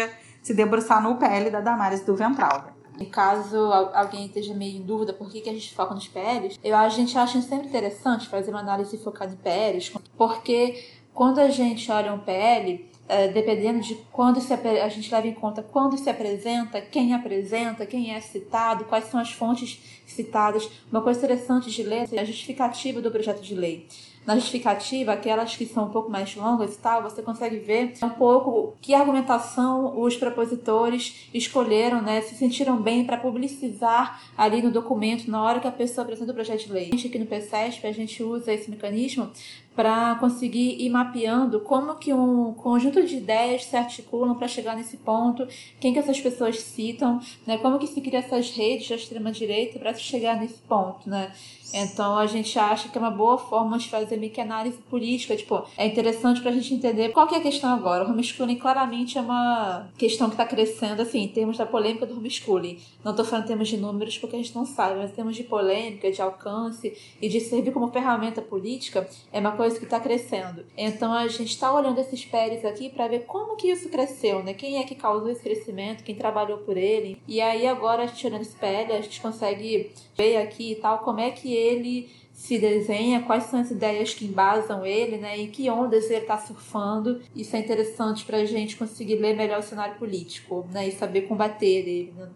[0.42, 2.72] se debruçar no PL da Damares do Ventral.
[3.10, 3.56] Caso
[3.94, 6.88] alguém esteja meio em dúvida por que, que a gente foca nos PLs, eu, a
[6.88, 12.12] gente acha sempre interessante fazer uma análise focada em PLs, porque quando a gente olha
[12.12, 16.80] um PL, é, dependendo de quando se, a gente leva em conta quando se apresenta,
[16.80, 20.68] quem apresenta, quem é citado, quais são as fontes citadas.
[20.90, 23.86] Uma coisa interessante de ler é a justificativa do projeto de lei
[24.26, 28.08] na justificativa, aquelas que são um pouco mais longas e tal, você consegue ver um
[28.10, 35.30] pouco que argumentação os propositores escolheram, né, se sentiram bem para publicizar ali no documento
[35.30, 36.88] na hora que a pessoa apresenta o projeto de lei.
[36.88, 39.30] A gente aqui no PCESP, a gente usa esse mecanismo
[39.74, 44.96] para conseguir ir mapeando como que um conjunto de ideias se articulam para chegar nesse
[44.98, 45.46] ponto,
[45.80, 49.78] quem que essas pessoas citam, né, como que se cria essas redes da extrema direita
[49.78, 51.32] para chegar nesse ponto, né?
[51.74, 55.34] Então a gente acha que é uma boa forma de fazer meio que análise política.
[55.34, 58.04] Tipo, é interessante pra gente entender qual que é a questão agora.
[58.04, 62.16] O homeschooling claramente é uma questão que está crescendo, assim, em termos da polêmica do
[62.16, 62.78] homeschooling.
[63.02, 65.34] Não estou falando em termos de números porque a gente não sabe, mas em termos
[65.34, 70.00] de polêmica, de alcance e de servir como ferramenta política, é uma coisa que está
[70.00, 70.64] crescendo.
[70.76, 74.54] Então a gente está olhando esses PERs aqui para ver como que isso cresceu, né?
[74.54, 77.20] Quem é que causou esse crescimento, quem trabalhou por ele.
[77.26, 81.30] E aí agora, olhando esse PL, a gente consegue ver aqui e tal como é
[81.30, 86.10] que ele se desenha, quais são as ideias que embasam ele, né, e que ondas
[86.10, 87.20] ele está surfando.
[87.36, 91.22] Isso é interessante para a gente conseguir ler melhor o cenário político, né, e saber
[91.22, 92.12] combater ele.
[92.16, 92.28] Né?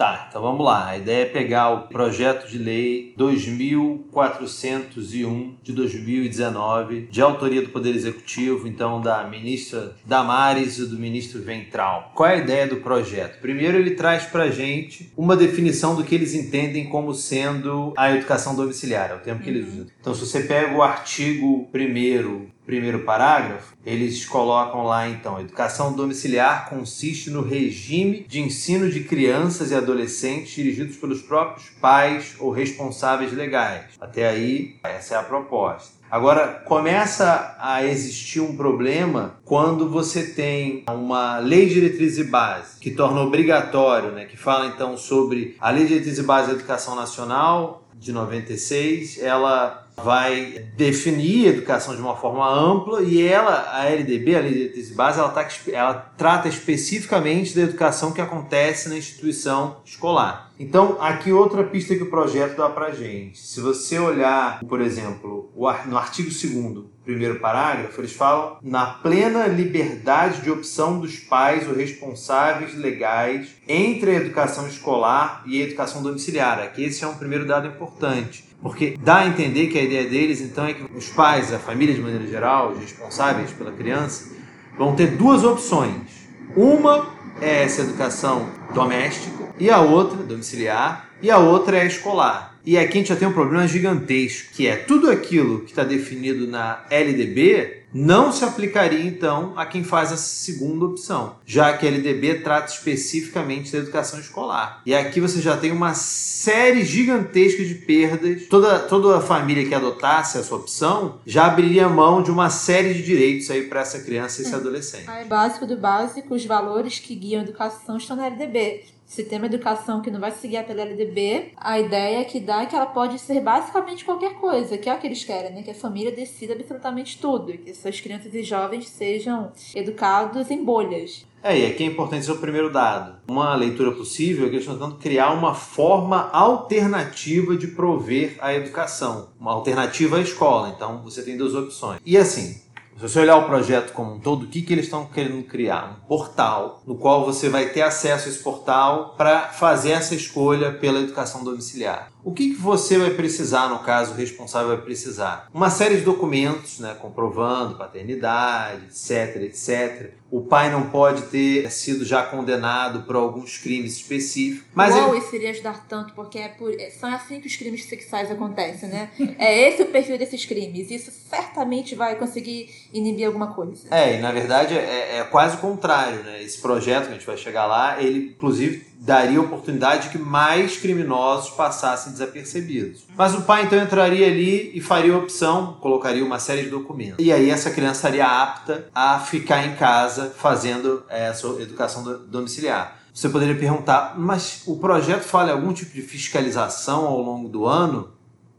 [0.00, 0.88] Tá, então vamos lá.
[0.88, 7.94] A ideia é pegar o projeto de lei 2401 de 2019, de autoria do Poder
[7.94, 12.12] Executivo, então da ministra Damares e do ministro Ventral.
[12.14, 13.42] Qual é a ideia do projeto?
[13.42, 18.56] Primeiro, ele traz para gente uma definição do que eles entendem como sendo a educação
[18.56, 19.86] domiciliar, é o termo que eles usam.
[20.00, 26.70] Então, se você pega o artigo 1 primeiro parágrafo, eles colocam lá então: educação domiciliar
[26.70, 33.32] consiste no regime de ensino de crianças e adolescentes dirigidos pelos próprios pais ou responsáveis
[33.32, 33.86] legais.
[34.00, 35.98] Até aí, essa é a proposta.
[36.08, 42.78] Agora, começa a existir um problema quando você tem uma lei de diretriz e base
[42.80, 46.54] que torna obrigatório, né, que fala então sobre a lei de diretriz e base da
[46.54, 53.70] educação nacional de 96, ela vai definir a educação de uma forma ampla e ela,
[53.72, 58.88] a LDB, a Lei de Base, ela, tá, ela trata especificamente da educação que acontece
[58.88, 60.49] na instituição escolar.
[60.62, 63.38] Então, aqui outra pista que o projeto dá para gente.
[63.38, 65.50] Se você olhar, por exemplo,
[65.86, 71.74] no artigo 2 primeiro parágrafo, eles falam na plena liberdade de opção dos pais ou
[71.74, 76.58] responsáveis legais entre a educação escolar e a educação domiciliar.
[76.58, 78.44] Aqui esse é um primeiro dado importante.
[78.60, 81.94] Porque dá a entender que a ideia deles, então, é que os pais, a família
[81.94, 84.36] de maneira geral, os responsáveis pela criança,
[84.76, 86.28] vão ter duas opções.
[86.54, 92.58] Uma é essa educação doméstica, e a outra, domiciliar, e a outra é escolar.
[92.64, 95.84] E aqui a gente já tem um problema gigantesco, que é tudo aquilo que está
[95.84, 101.86] definido na LDB não se aplicaria então a quem faz a segunda opção, já que
[101.86, 104.80] a LDB trata especificamente da educação escolar.
[104.86, 108.46] E aqui você já tem uma série gigantesca de perdas.
[108.46, 113.02] Toda, toda a família que adotasse essa opção já abriria mão de uma série de
[113.02, 115.08] direitos aí para essa criança e esse adolescente.
[115.08, 118.84] Aí, básico do básico, os valores que guiam a educação estão na LDB.
[119.10, 122.62] Se tem uma educação que não vai se guiar pela LDB, a ideia que dá
[122.62, 125.62] é que ela pode ser basicamente qualquer coisa, que é o que eles querem, né?
[125.64, 131.26] Que a família decida absolutamente tudo, que suas crianças e jovens sejam educados em bolhas.
[131.42, 133.16] É, e aqui é importante ser o primeiro dado.
[133.26, 138.54] Uma leitura possível é que eles estão tentando criar uma forma alternativa de prover a
[138.54, 140.68] educação, uma alternativa à escola.
[140.68, 141.98] Então você tem duas opções.
[142.06, 142.59] E assim,
[143.00, 146.02] se você olhar o projeto como um todo, o que, que eles estão querendo criar?
[146.02, 150.70] Um portal no qual você vai ter acesso a esse portal para fazer essa escolha
[150.70, 152.12] pela educação domiciliar.
[152.22, 155.48] O que, que você vai precisar, no caso, o responsável vai precisar?
[155.52, 160.12] Uma série de documentos, né, comprovando paternidade, etc, etc.
[160.30, 164.68] O pai não pode ter sido já condenado por alguns crimes específicos.
[164.74, 165.24] Mas Uau, ele...
[165.24, 166.72] isso iria ajudar tanto, porque é por...
[166.98, 169.10] são assim que os crimes sexuais acontecem, né?
[169.38, 170.90] É esse o perfil desses crimes.
[170.90, 173.88] Isso certamente vai conseguir inibir alguma coisa.
[173.90, 176.42] É, e na verdade é, é quase o contrário, né?
[176.42, 180.76] Esse projeto que a gente vai chegar lá, ele inclusive daria oportunidade de que mais
[180.76, 183.04] criminosos passassem desapercebidos.
[183.16, 187.24] Mas o pai então entraria ali e faria opção, colocaria uma série de documentos.
[187.24, 192.98] E aí essa criança estaria apta a ficar em casa fazendo essa educação domiciliar.
[193.12, 198.10] Você poderia perguntar, mas o projeto fala algum tipo de fiscalização ao longo do ano?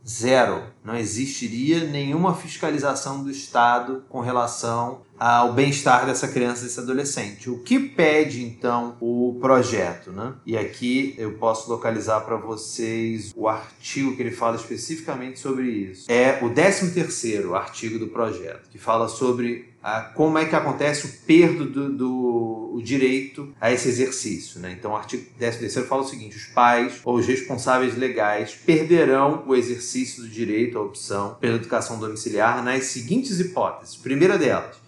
[0.07, 0.63] Zero.
[0.83, 7.47] Não existiria nenhuma fiscalização do Estado com relação ao bem-estar dessa criança desse adolescente.
[7.47, 10.33] O que pede então o projeto, né?
[10.43, 16.11] E aqui eu posso localizar para vocês o artigo que ele fala especificamente sobre isso.
[16.11, 21.11] É o 13º artigo do projeto, que fala sobre a, como é que acontece o
[21.27, 24.59] perdo do, do o direito a esse exercício.
[24.59, 24.75] Né?
[24.77, 29.55] Então, o artigo 13 fala o seguinte: os pais ou os responsáveis legais perderão o
[29.55, 33.95] exercício do direito à opção pela educação domiciliar nas seguintes hipóteses.
[33.95, 34.80] Primeira delas,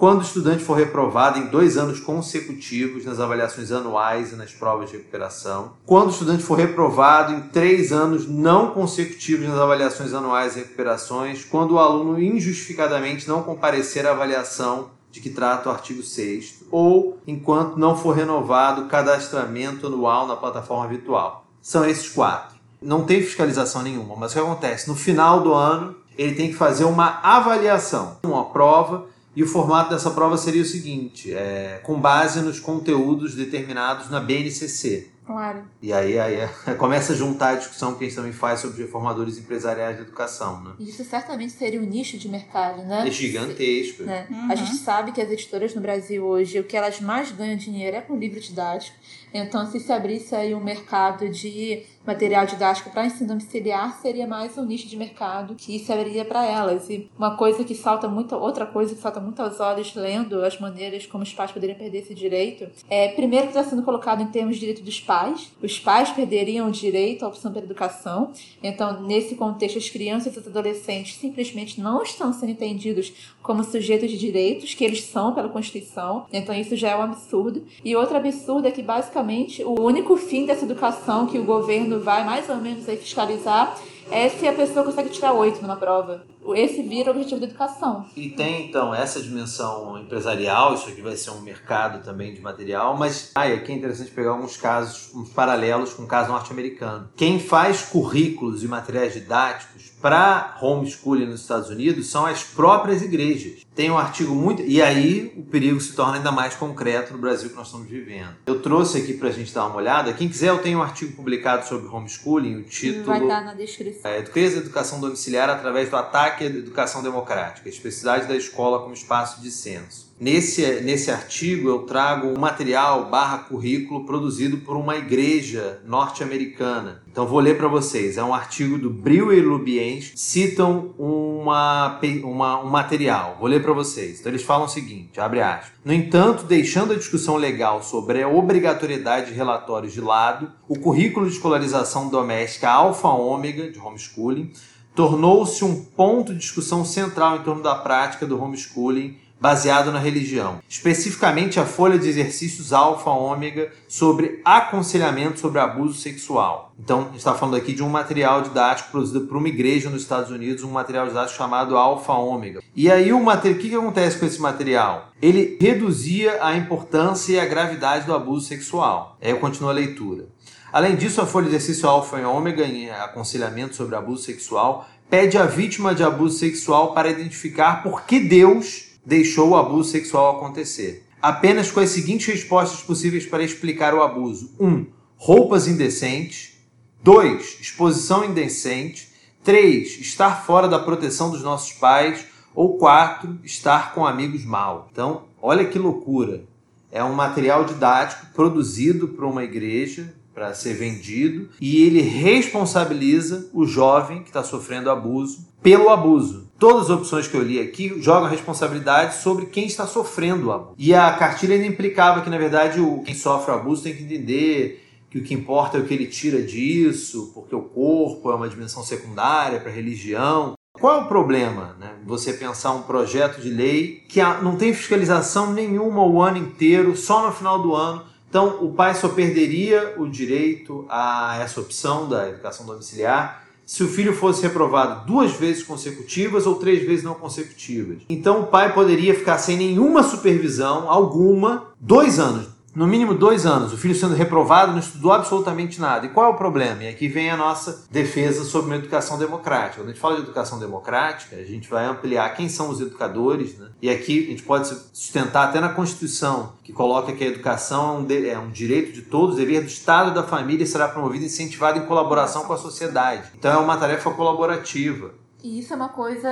[0.00, 4.88] quando o estudante for reprovado em dois anos consecutivos nas avaliações anuais e nas provas
[4.88, 5.72] de recuperação.
[5.84, 11.44] Quando o estudante for reprovado em três anos não consecutivos nas avaliações anuais e recuperações.
[11.44, 17.18] Quando o aluno injustificadamente não comparecer à avaliação de que trata o artigo 6 ou
[17.26, 21.44] enquanto não for renovado o cadastramento anual na plataforma virtual.
[21.60, 22.56] São esses quatro.
[22.80, 24.88] Não tem fiscalização nenhuma, mas o que acontece?
[24.88, 29.90] No final do ano, ele tem que fazer uma avaliação, uma prova e o formato
[29.90, 35.08] dessa prova seria o seguinte: é, com base nos conteúdos determinados na BNCC.
[35.30, 35.62] Claro.
[35.80, 38.82] E aí, aí é, começa a juntar a discussão que a gente também faz sobre
[38.82, 40.72] reformadores empresariais de educação, né?
[40.80, 43.06] Isso certamente seria um nicho de mercado, né?
[43.06, 44.02] É gigantesco.
[44.02, 44.26] Né?
[44.28, 44.50] Uhum.
[44.50, 47.96] A gente sabe que as editoras no Brasil hoje, o que elas mais ganham dinheiro
[47.96, 48.96] é com livro didático.
[49.32, 54.56] Então, se se abrisse aí um mercado de material didático para ensino domiciliar, seria mais
[54.56, 56.88] um nicho de mercado que se para elas.
[56.88, 60.58] E uma coisa que salta muito, outra coisa que salta muito aos olhos lendo as
[60.58, 64.26] maneiras como os pais poderiam perder esse direito, é primeiro que está sendo colocado em
[64.26, 65.52] termos de direito dos pais.
[65.62, 68.32] Os pais perderiam o direito à opção pela educação.
[68.62, 74.10] Então, nesse contexto, as crianças e os adolescentes simplesmente não estão sendo entendidos como sujeitos
[74.10, 76.26] de direitos que eles são pela Constituição.
[76.32, 77.64] Então, isso já é um absurdo.
[77.84, 82.24] E outro absurdo é que basicamente o único fim dessa educação que o governo vai
[82.24, 83.76] mais ou menos aí fiscalizar
[84.10, 86.24] é se a pessoa consegue tirar oito numa prova.
[86.54, 88.06] Esse vira o objetivo da educação.
[88.16, 92.96] E tem, então, essa dimensão empresarial, isso aqui vai ser um mercado também de material,
[92.96, 97.08] mas ah, aqui é interessante pegar alguns casos, uns paralelos com o caso norte-americano.
[97.14, 103.64] Quem faz currículos e materiais didáticos para homeschooling nos Estados Unidos são as próprias igrejas.
[103.80, 104.60] Tem um artigo muito.
[104.60, 108.36] E aí o perigo se torna ainda mais concreto no Brasil que nós estamos vivendo.
[108.44, 110.12] Eu trouxe aqui para a gente dar uma olhada.
[110.12, 113.06] Quem quiser, eu tenho um artigo publicado sobre homeschooling, o título.
[113.06, 114.10] Vai estar na descrição.
[114.10, 118.80] É, Crise da Educação Domiciliar através do ataque à educação democrática, a especificidade da escola
[118.80, 120.10] como espaço de censo.
[120.20, 127.02] Nesse, nesse artigo eu trago um material barra currículo produzido por uma igreja norte-americana.
[127.10, 128.18] Então vou ler para vocês.
[128.18, 133.38] É um artigo do Bril e Lubiens, citam uma, uma, um material.
[133.40, 134.20] Vou ler para vocês.
[134.20, 135.72] Então eles falam o seguinte, abre aspas.
[135.84, 141.26] No entanto, deixando a discussão legal sobre a obrigatoriedade de relatórios de lado, o currículo
[141.26, 144.52] de escolarização doméstica alfa-ômega de homeschooling
[144.94, 150.60] tornou-se um ponto de discussão central em torno da prática do homeschooling baseado na religião,
[150.68, 156.74] especificamente a folha de exercícios alfa ômega sobre aconselhamento sobre abuso sexual.
[156.78, 160.62] Então, está falando aqui de um material didático produzido por uma igreja nos Estados Unidos,
[160.62, 162.60] um material didático chamado alfa ômega.
[162.76, 165.08] E aí o, o que, que acontece com esse material?
[165.22, 169.16] Ele reduzia a importância e a gravidade do abuso sexual.
[169.22, 170.26] Aí eu continuo a leitura.
[170.72, 175.36] Além disso, a folha de exercício alfa e ômega em aconselhamento sobre abuso sexual pede
[175.36, 181.06] à vítima de abuso sexual para identificar por que Deus deixou o abuso sexual acontecer.
[181.20, 184.66] Apenas com as seguintes respostas possíveis para explicar o abuso: 1.
[184.66, 184.86] Um,
[185.16, 186.58] roupas indecentes.
[187.02, 187.58] 2.
[187.60, 189.08] Exposição indecente.
[189.44, 190.00] 3.
[190.00, 192.26] Estar fora da proteção dos nossos pais.
[192.54, 193.38] Ou 4.
[193.44, 194.88] Estar com amigos mal.
[194.90, 196.44] Então, olha que loucura.
[196.90, 203.66] É um material didático produzido por uma igreja para ser vendido e ele responsabiliza o
[203.66, 206.49] jovem que está sofrendo abuso pelo abuso.
[206.60, 210.52] Todas as opções que eu li aqui jogam a responsabilidade sobre quem está sofrendo o
[210.52, 210.74] abuso.
[210.78, 214.02] E a cartilha ainda implicava que, na verdade, o, quem sofre o abuso tem que
[214.02, 218.34] entender que o que importa é o que ele tira disso, porque o corpo é
[218.34, 220.52] uma dimensão secundária para a religião.
[220.74, 221.74] Qual é o problema?
[221.80, 221.94] Né?
[222.04, 227.26] Você pensar um projeto de lei que não tem fiscalização nenhuma o ano inteiro, só
[227.26, 232.28] no final do ano então, o pai só perderia o direito a essa opção da
[232.28, 237.98] educação domiciliar se o filho fosse reprovado duas vezes consecutivas ou três vezes não consecutivas.
[238.08, 243.72] Então, o pai poderia ficar sem nenhuma supervisão alguma dois anos no mínimo dois anos,
[243.72, 246.06] o filho sendo reprovado, não estudou absolutamente nada.
[246.06, 246.84] E qual é o problema?
[246.84, 249.82] E aqui vem a nossa defesa sobre uma educação democrática.
[249.82, 253.58] Quando a gente fala de educação democrática, a gente vai ampliar quem são os educadores,
[253.58, 253.68] né?
[253.82, 258.14] e aqui a gente pode sustentar até na Constituição, que coloca que a educação é
[258.14, 261.26] um, é um direito de todos, dever do Estado e da família, será promovida e
[261.26, 263.30] incentivada em colaboração com a sociedade.
[263.36, 265.12] Então é uma tarefa colaborativa.
[265.42, 266.28] E isso é uma coisa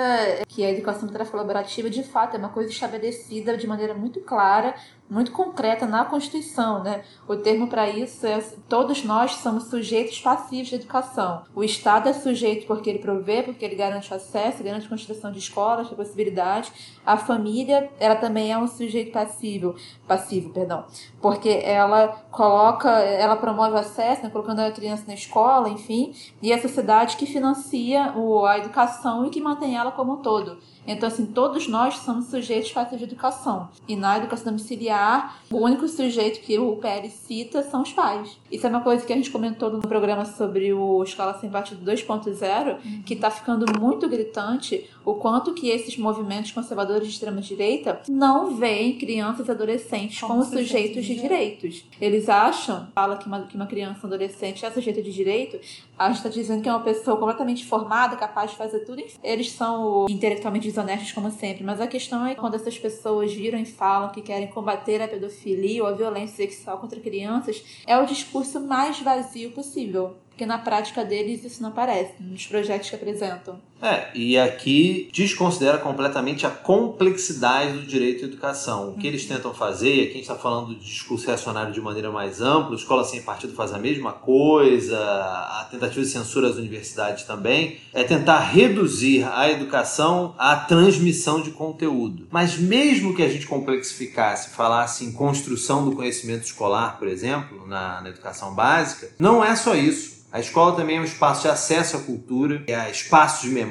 [0.46, 4.74] que a educação colaborativa, de fato, é uma coisa estabelecida de maneira muito clara
[5.10, 7.02] muito concreta na Constituição, né?
[7.26, 8.38] O termo para isso é
[8.68, 11.42] todos nós somos sujeitos passivos de educação.
[11.54, 15.38] O Estado é sujeito porque ele provê, porque ele garante acesso, garante a construção de
[15.38, 16.70] escolas, de possibilidade.
[17.04, 19.74] A família, ela também é um sujeito passivo,
[20.06, 20.84] passivo, perdão,
[21.22, 24.30] porque ela coloca, ela promove o acesso, né?
[24.30, 29.30] colocando a criança na escola, enfim, e a sociedade que financia o, a educação e
[29.30, 30.58] que mantém ela como um todo.
[30.88, 33.68] Então, assim, todos nós somos sujeitos fáceis de educação.
[33.86, 38.38] E na educação domiciliar, o único sujeito que o PL cita são os pais.
[38.50, 41.84] Isso é uma coisa que a gente comentou no programa sobre o Escola Sem Partido
[41.84, 43.02] 2.0, uhum.
[43.02, 48.98] que está ficando muito gritante o quanto que esses movimentos conservadores de extrema-direita não veem
[48.98, 51.84] crianças e adolescentes como, como sujeitos de direitos.
[52.00, 55.58] Eles acham, fala que uma, que uma criança adolescente é sujeito de direito,
[55.98, 59.02] a gente está dizendo que é uma pessoa completamente formada, capaz de fazer tudo.
[59.22, 63.64] Eles são intelectualmente desonestos como sempre, mas a questão é quando essas pessoas viram e
[63.64, 68.60] falam que querem combater a pedofilia ou a violência sexual contra crianças, é o discurso
[68.60, 73.60] mais vazio possível porque na prática deles isso não aparece nos projetos que apresentam.
[73.80, 78.90] É, e aqui desconsidera completamente a complexidade do direito à educação.
[78.90, 79.06] O que uhum.
[79.06, 82.40] eles tentam fazer, e aqui a gente está falando de discurso reacionário de maneira mais
[82.40, 87.24] ampla, a escola sem partido faz a mesma coisa, a tentativa de censura às universidades
[87.24, 92.26] também, é tentar reduzir a educação à transmissão de conteúdo.
[92.30, 98.00] Mas mesmo que a gente complexificasse, falasse em construção do conhecimento escolar, por exemplo, na,
[98.00, 100.18] na educação básica, não é só isso.
[100.30, 103.67] A escola também é um espaço de acesso à cultura, é espaço de memória.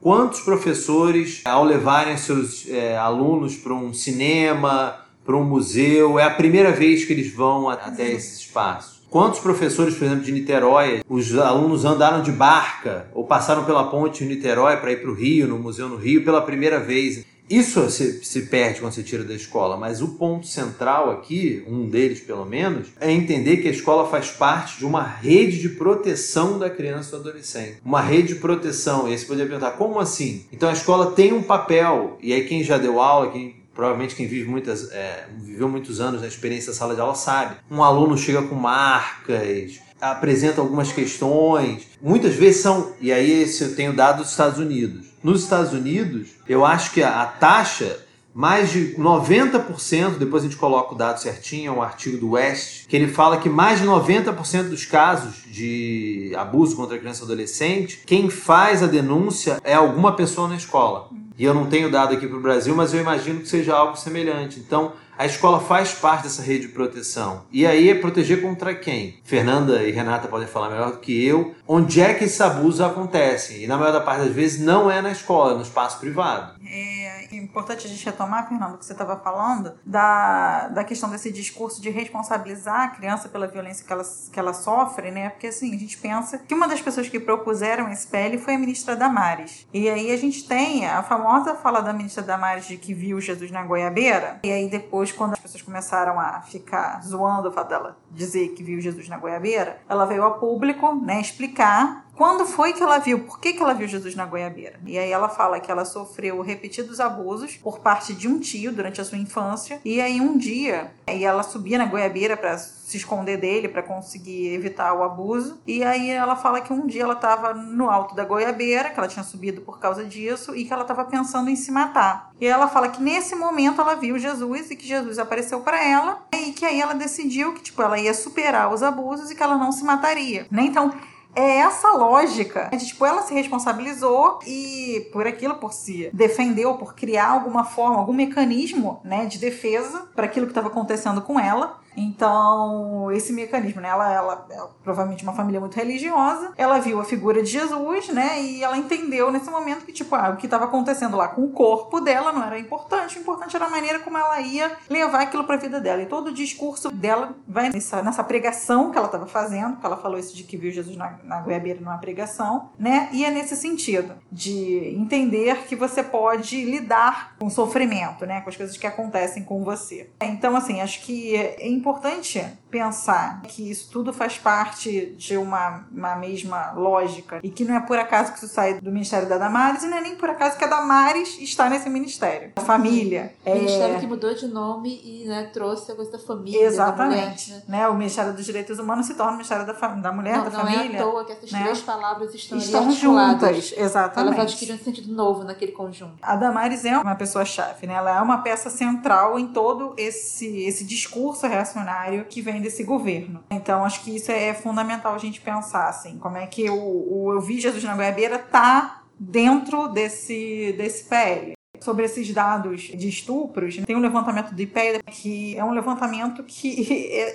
[0.00, 6.30] Quantos professores, ao levarem seus é, alunos para um cinema, para um museu, é a
[6.30, 8.95] primeira vez que eles vão até esse espaço?
[9.10, 14.24] Quantos professores, por exemplo, de Niterói, os alunos andaram de barca ou passaram pela ponte
[14.24, 17.24] de Niterói para ir para o Rio, no museu no Rio, pela primeira vez?
[17.48, 21.88] Isso se, se perde quando você tira da escola, mas o ponto central aqui, um
[21.88, 26.58] deles pelo menos, é entender que a escola faz parte de uma rede de proteção
[26.58, 27.78] da criança e do adolescente.
[27.84, 29.06] Uma rede de proteção.
[29.06, 30.44] E aí você poderia perguntar, como assim?
[30.52, 34.26] Então a escola tem um papel, e aí quem já deu aula, quem provavelmente quem
[34.26, 37.56] vive muitas, é, viveu muitos anos na experiência sala de aula sabe.
[37.70, 41.86] Um aluno chega com marcas, apresenta algumas questões.
[42.00, 45.06] Muitas vezes são, e aí esse eu tenho dado dos Estados Unidos.
[45.22, 48.05] Nos Estados Unidos, eu acho que a, a taxa
[48.36, 52.86] mais de 90%, depois a gente coloca o dado certinho, é um artigo do West,
[52.86, 58.02] que ele fala que mais de 90% dos casos de abuso contra criança e adolescente,
[58.04, 61.08] quem faz a denúncia é alguma pessoa na escola.
[61.38, 63.96] E eu não tenho dado aqui para o Brasil, mas eu imagino que seja algo
[63.96, 64.60] semelhante.
[64.60, 67.44] Então, a escola faz parte dessa rede de proteção.
[67.50, 69.18] E aí é proteger contra quem?
[69.24, 71.54] Fernanda e Renata podem falar melhor do que eu.
[71.66, 73.62] Onde é que esses abusos acontecem?
[73.62, 76.54] E na maior parte das vezes não é na escola, é no espaço privado.
[76.68, 81.32] É importante a gente retomar, Fernando, o que você estava falando, da, da questão desse
[81.32, 85.30] discurso de responsabilizar a criança pela violência que ela, que ela sofre, né?
[85.30, 88.58] Porque assim, a gente pensa que uma das pessoas que propuseram esse PL foi a
[88.58, 89.66] ministra Damares.
[89.72, 93.50] E aí a gente tem a famosa fala da ministra Damares de que viu Jesus
[93.50, 94.40] na goiabeira.
[94.44, 98.62] E aí depois, quando as pessoas começaram a ficar zoando o fato dela dizer que
[98.62, 103.20] viu Jesus na goiabeira, ela veio a público, né, explicar quando foi que ela viu?
[103.20, 104.80] Por que, que ela viu Jesus na goiabeira?
[104.86, 109.02] E aí ela fala que ela sofreu repetidos abusos por parte de um tio durante
[109.02, 109.80] a sua infância.
[109.84, 114.54] E aí um dia, e ela subia na goiabeira para se esconder dele, para conseguir
[114.54, 115.60] evitar o abuso.
[115.66, 119.08] E aí ela fala que um dia ela estava no alto da goiabeira, que ela
[119.08, 122.30] tinha subido por causa disso, e que ela estava pensando em se matar.
[122.40, 126.22] E ela fala que nesse momento ela viu Jesus e que Jesus apareceu para ela,
[126.32, 129.56] e que aí ela decidiu que tipo ela ia superar os abusos e que ela
[129.56, 130.46] não se mataria.
[130.48, 130.62] Né?
[130.62, 130.94] Então,
[131.34, 136.94] é essa lógica de, tipo, ela se responsabilizou e por aquilo, por se defendeu, por
[136.94, 141.78] criar alguma forma, algum mecanismo, né, de defesa para aquilo que estava acontecendo com ela.
[141.96, 143.88] Então, esse mecanismo, né?
[143.88, 148.40] Ela, ela, ela, provavelmente uma família muito religiosa, ela viu a figura de Jesus, né?
[148.42, 151.50] E ela entendeu nesse momento que, tipo, ah, o que estava acontecendo lá com o
[151.50, 155.44] corpo dela não era importante, o importante era a maneira como ela ia levar aquilo
[155.44, 156.02] para a vida dela.
[156.02, 159.96] E todo o discurso dela vai nessa, nessa pregação que ela estava fazendo, que ela
[159.96, 163.08] falou isso de que viu Jesus na, na goiabeira numa pregação, né?
[163.12, 168.40] E é nesse sentido, de entender que você pode lidar com o sofrimento, né?
[168.40, 170.10] Com as coisas que acontecem com você.
[170.20, 175.86] Então, assim, acho que é importante importante pensar que isso tudo faz parte de uma,
[175.90, 179.38] uma mesma lógica e que não é por acaso que isso sai do Ministério da
[179.38, 182.52] Damares e não é nem por acaso que a Damares está nesse ministério.
[182.56, 183.32] A família.
[183.44, 183.54] O é...
[183.54, 186.66] ministério que mudou de nome e né, trouxe a coisa da família.
[186.66, 187.50] Exatamente.
[187.50, 187.88] Da mulher, né?
[187.88, 190.60] O Ministério dos Direitos Humanos se torna o Ministério da, da Mulher, não, da não
[190.60, 190.84] Família.
[190.84, 191.62] Não é à toa que essas né?
[191.62, 193.72] três palavras estão, estão juntas.
[193.76, 194.38] Exatamente.
[194.38, 196.16] Elas adquirem um sentido novo naquele conjunto.
[196.20, 197.94] A Damares é uma pessoa-chave, né?
[197.94, 203.42] Ela é uma peça central em todo esse, esse discurso reacionário que vem desse governo.
[203.50, 207.32] Então, acho que isso é fundamental a gente pensar, assim, como é que o, o
[207.32, 211.54] Eu Vi Jesus na Goiabeira tá dentro desse, desse PL.
[211.78, 216.68] Sobre esses dados de estupros, tem um levantamento do IPEA que é um levantamento que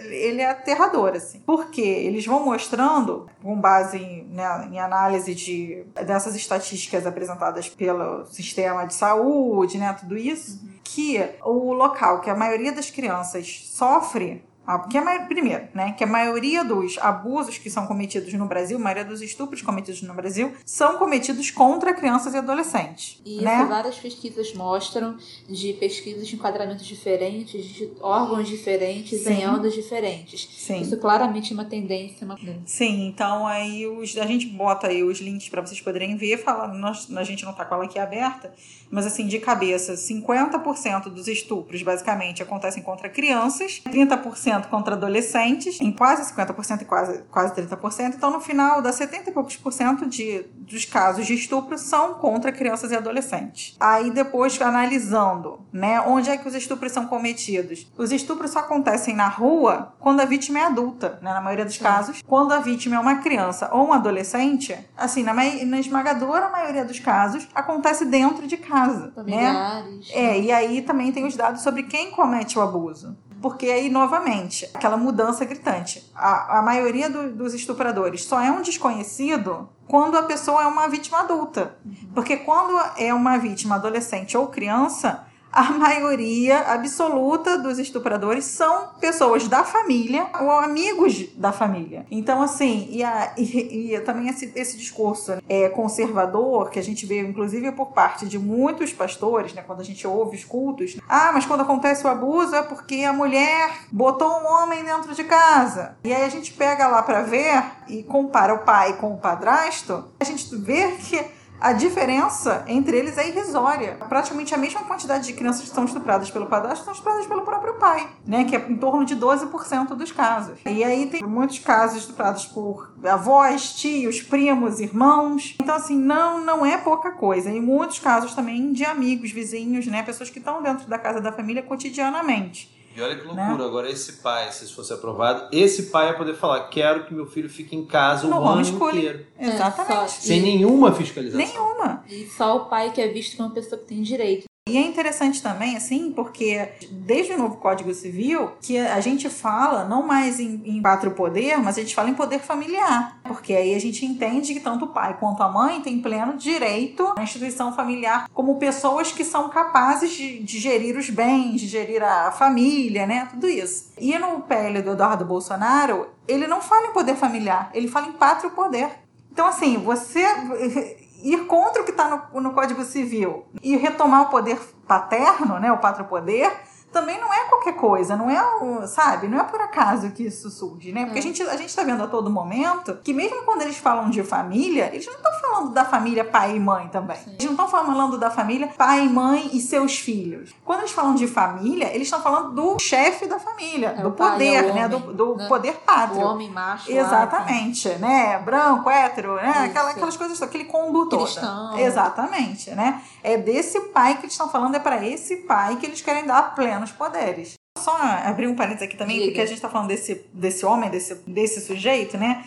[0.10, 1.40] ele é aterrador, assim.
[1.46, 8.26] Porque eles vão mostrando, com base em, né, em análise de, dessas estatísticas apresentadas pelo
[8.26, 14.44] sistema de saúde, né, tudo isso, que o local que a maioria das crianças sofre
[14.80, 18.80] porque a primeiro, né, que a maioria dos abusos que são cometidos no Brasil, a
[18.80, 23.22] maioria dos estupros cometidos no Brasil, são cometidos contra crianças e adolescentes.
[23.26, 23.66] E né?
[23.66, 25.18] várias pesquisas mostram
[25.48, 29.34] de pesquisas de enquadramentos diferentes, de órgãos diferentes, Sim.
[29.34, 30.48] em anos diferentes.
[30.58, 30.82] Sim.
[30.82, 32.26] Isso claramente é uma tendência.
[32.26, 32.38] Uma...
[32.66, 36.78] Sim, então aí os, a gente bota aí os links para vocês poderem ver, falando,
[36.78, 38.54] nós, a gente não tá com ela aqui aberta,
[38.92, 45.80] mas assim, de cabeça, 50% dos estupros basicamente acontecem contra crianças, 30% 50% contra adolescentes,
[45.82, 48.16] em quase 50% e quase, quase 30%.
[48.16, 52.16] Então, no final, dá 70 e poucos por cento de, dos casos de estupro são
[52.16, 53.76] contra crianças e adolescentes.
[53.80, 57.90] Aí, depois, analisando, né, onde é que os estupros são cometidos?
[57.98, 61.76] Os estupros só acontecem na rua quando a vítima é adulta, né, na maioria dos
[61.76, 61.84] Sim.
[61.84, 62.22] casos.
[62.26, 67.00] Quando a vítima é uma criança ou um adolescente, assim, na, na esmagadora maioria dos
[67.00, 68.81] casos, acontece dentro de casa.
[68.88, 69.12] Né?
[69.16, 70.10] Familiares.
[70.10, 70.16] Né?
[70.16, 73.16] É, e aí também tem os dados sobre quem comete o abuso.
[73.42, 76.08] Porque aí, novamente, aquela mudança gritante.
[76.14, 80.88] A, a maioria do, dos estupradores só é um desconhecido quando a pessoa é uma
[80.88, 81.76] vítima adulta.
[82.14, 89.48] Porque quando é uma vítima adolescente ou criança, a maioria absoluta dos estupradores são pessoas
[89.48, 92.06] da família ou amigos da família.
[92.10, 97.06] Então, assim, e, a, e, e também esse, esse discurso é, conservador, que a gente
[97.06, 101.32] vê, inclusive, por parte de muitos pastores, né, quando a gente ouve os cultos, ah,
[101.34, 105.98] mas quando acontece o abuso é porque a mulher botou um homem dentro de casa.
[106.04, 110.06] E aí a gente pega lá para ver e compara o pai com o padrasto,
[110.20, 113.96] a gente vê que a diferença entre eles é irrisória.
[114.10, 117.76] Praticamente a mesma quantidade de crianças que são estupradas pelo padrasto são estupradas pelo próprio
[117.76, 118.46] pai, né?
[118.46, 120.58] Que é em torno de 12% dos casos.
[120.66, 125.56] E aí tem muitos casos estuprados por avós, tios, primos, irmãos.
[125.62, 127.52] Então, assim, não, não é pouca coisa.
[127.52, 130.02] Em muitos casos também de amigos, vizinhos, né?
[130.02, 132.81] Pessoas que estão dentro da casa da família cotidianamente.
[132.96, 133.66] E olha que loucura, né?
[133.66, 137.26] agora esse pai, se isso fosse aprovado, esse pai ia poder falar: quero que meu
[137.26, 139.26] filho fique em casa o ano inteiro.
[139.40, 140.12] Exatamente.
[140.12, 141.46] Sem nenhuma fiscalização.
[141.46, 142.04] Nenhuma.
[142.10, 144.51] E só o pai que é visto como uma pessoa que tem direito.
[144.70, 149.86] E é interessante também, assim, porque desde o novo Código Civil, que a gente fala
[149.86, 153.20] não mais em, em pátrio poder, mas a gente fala em poder familiar.
[153.24, 157.12] Porque aí a gente entende que tanto o pai quanto a mãe têm pleno direito
[157.18, 162.04] à instituição familiar como pessoas que são capazes de, de gerir os bens, de gerir
[162.04, 163.28] a família, né?
[163.32, 163.92] Tudo isso.
[163.98, 168.14] E no PL do Eduardo Bolsonaro, ele não fala em poder familiar, ele fala em
[168.14, 168.92] pátrio poder.
[169.32, 174.30] Então, assim, você ir contra o que está no, no Código Civil e retomar o
[174.30, 176.52] poder paterno, né, o patropoder,
[176.92, 180.92] também não é qualquer coisa, não é, sabe, não é por acaso que isso surge,
[180.92, 181.06] né?
[181.06, 181.22] Porque é.
[181.22, 184.24] a gente a gente está vendo a todo momento que mesmo quando eles falam de
[184.24, 187.18] família, eles não estão falando da família pai e mãe também.
[187.18, 187.32] Sim.
[187.32, 190.54] Eles não estão falando da família pai, mãe e seus filhos.
[190.66, 194.66] Quando eles falam de família, eles estão falando do chefe da família, é, do poder,
[194.66, 194.86] é né?
[194.86, 195.48] Homem, do, do né?
[195.48, 196.22] poder pátrio.
[196.22, 196.92] O homem macho.
[196.92, 198.38] Exatamente, né?
[198.40, 199.66] Branco, hétero, né?
[199.66, 201.24] Aquela, aquelas coisas, aquele condutor.
[201.24, 201.78] Cristão.
[201.80, 203.02] Exatamente, né?
[203.24, 206.56] É desse pai que eles estão falando, é para esse pai que eles querem dar
[206.82, 207.54] plenos poderes.
[207.78, 209.28] Só abrir um parênteses aqui também, Diga.
[209.28, 212.44] porque a gente está falando desse, desse homem, desse, desse sujeito, né?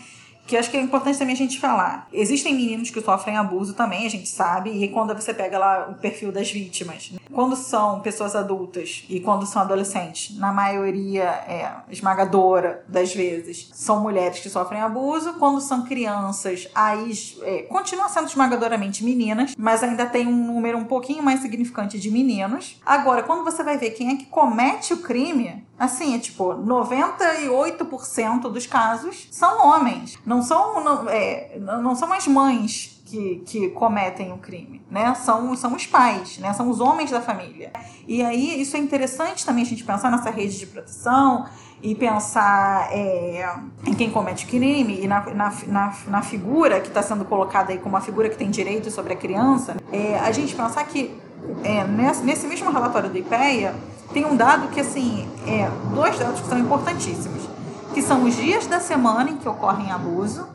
[0.47, 2.09] Que acho que é importante também a gente falar.
[2.12, 5.95] Existem meninos que sofrem abuso também, a gente sabe, e quando você pega lá o
[5.95, 12.84] perfil das vítimas, quando são pessoas adultas e quando são adolescentes, na maioria é esmagadora
[12.88, 15.34] das vezes, são mulheres que sofrem abuso.
[15.34, 20.84] Quando são crianças, aí é, continua sendo esmagadoramente meninas, mas ainda tem um número um
[20.84, 22.80] pouquinho mais significante de meninos.
[22.84, 28.51] Agora, quando você vai ver quem é que comete o crime, assim, é tipo, 98%
[28.51, 30.18] dos casos são homens.
[30.25, 35.14] Não são, não, é, não são as mães que, que cometem o crime, né?
[35.14, 36.53] São, são os pais, né?
[36.53, 37.72] São os homens da família.
[38.07, 41.47] E aí, isso é interessante também a gente pensar nessa rede de proteção
[41.85, 43.47] e pensar é,
[43.87, 47.78] em quem comete crime e na, na, na, na figura que está sendo colocada aí
[47.78, 51.14] como uma figura que tem direito sobre a criança, é, a gente pensar que
[51.62, 53.74] é, nesse, nesse mesmo relatório do IPEA
[54.14, 57.55] tem um dado que, assim, é, dois dados que são importantíssimos
[57.95, 60.49] que são os dias da semana em que ocorrem abuso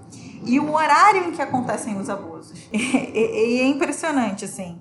[0.43, 2.59] e o horário em que acontecem os abusos.
[2.71, 4.77] E, é impressionante, assim,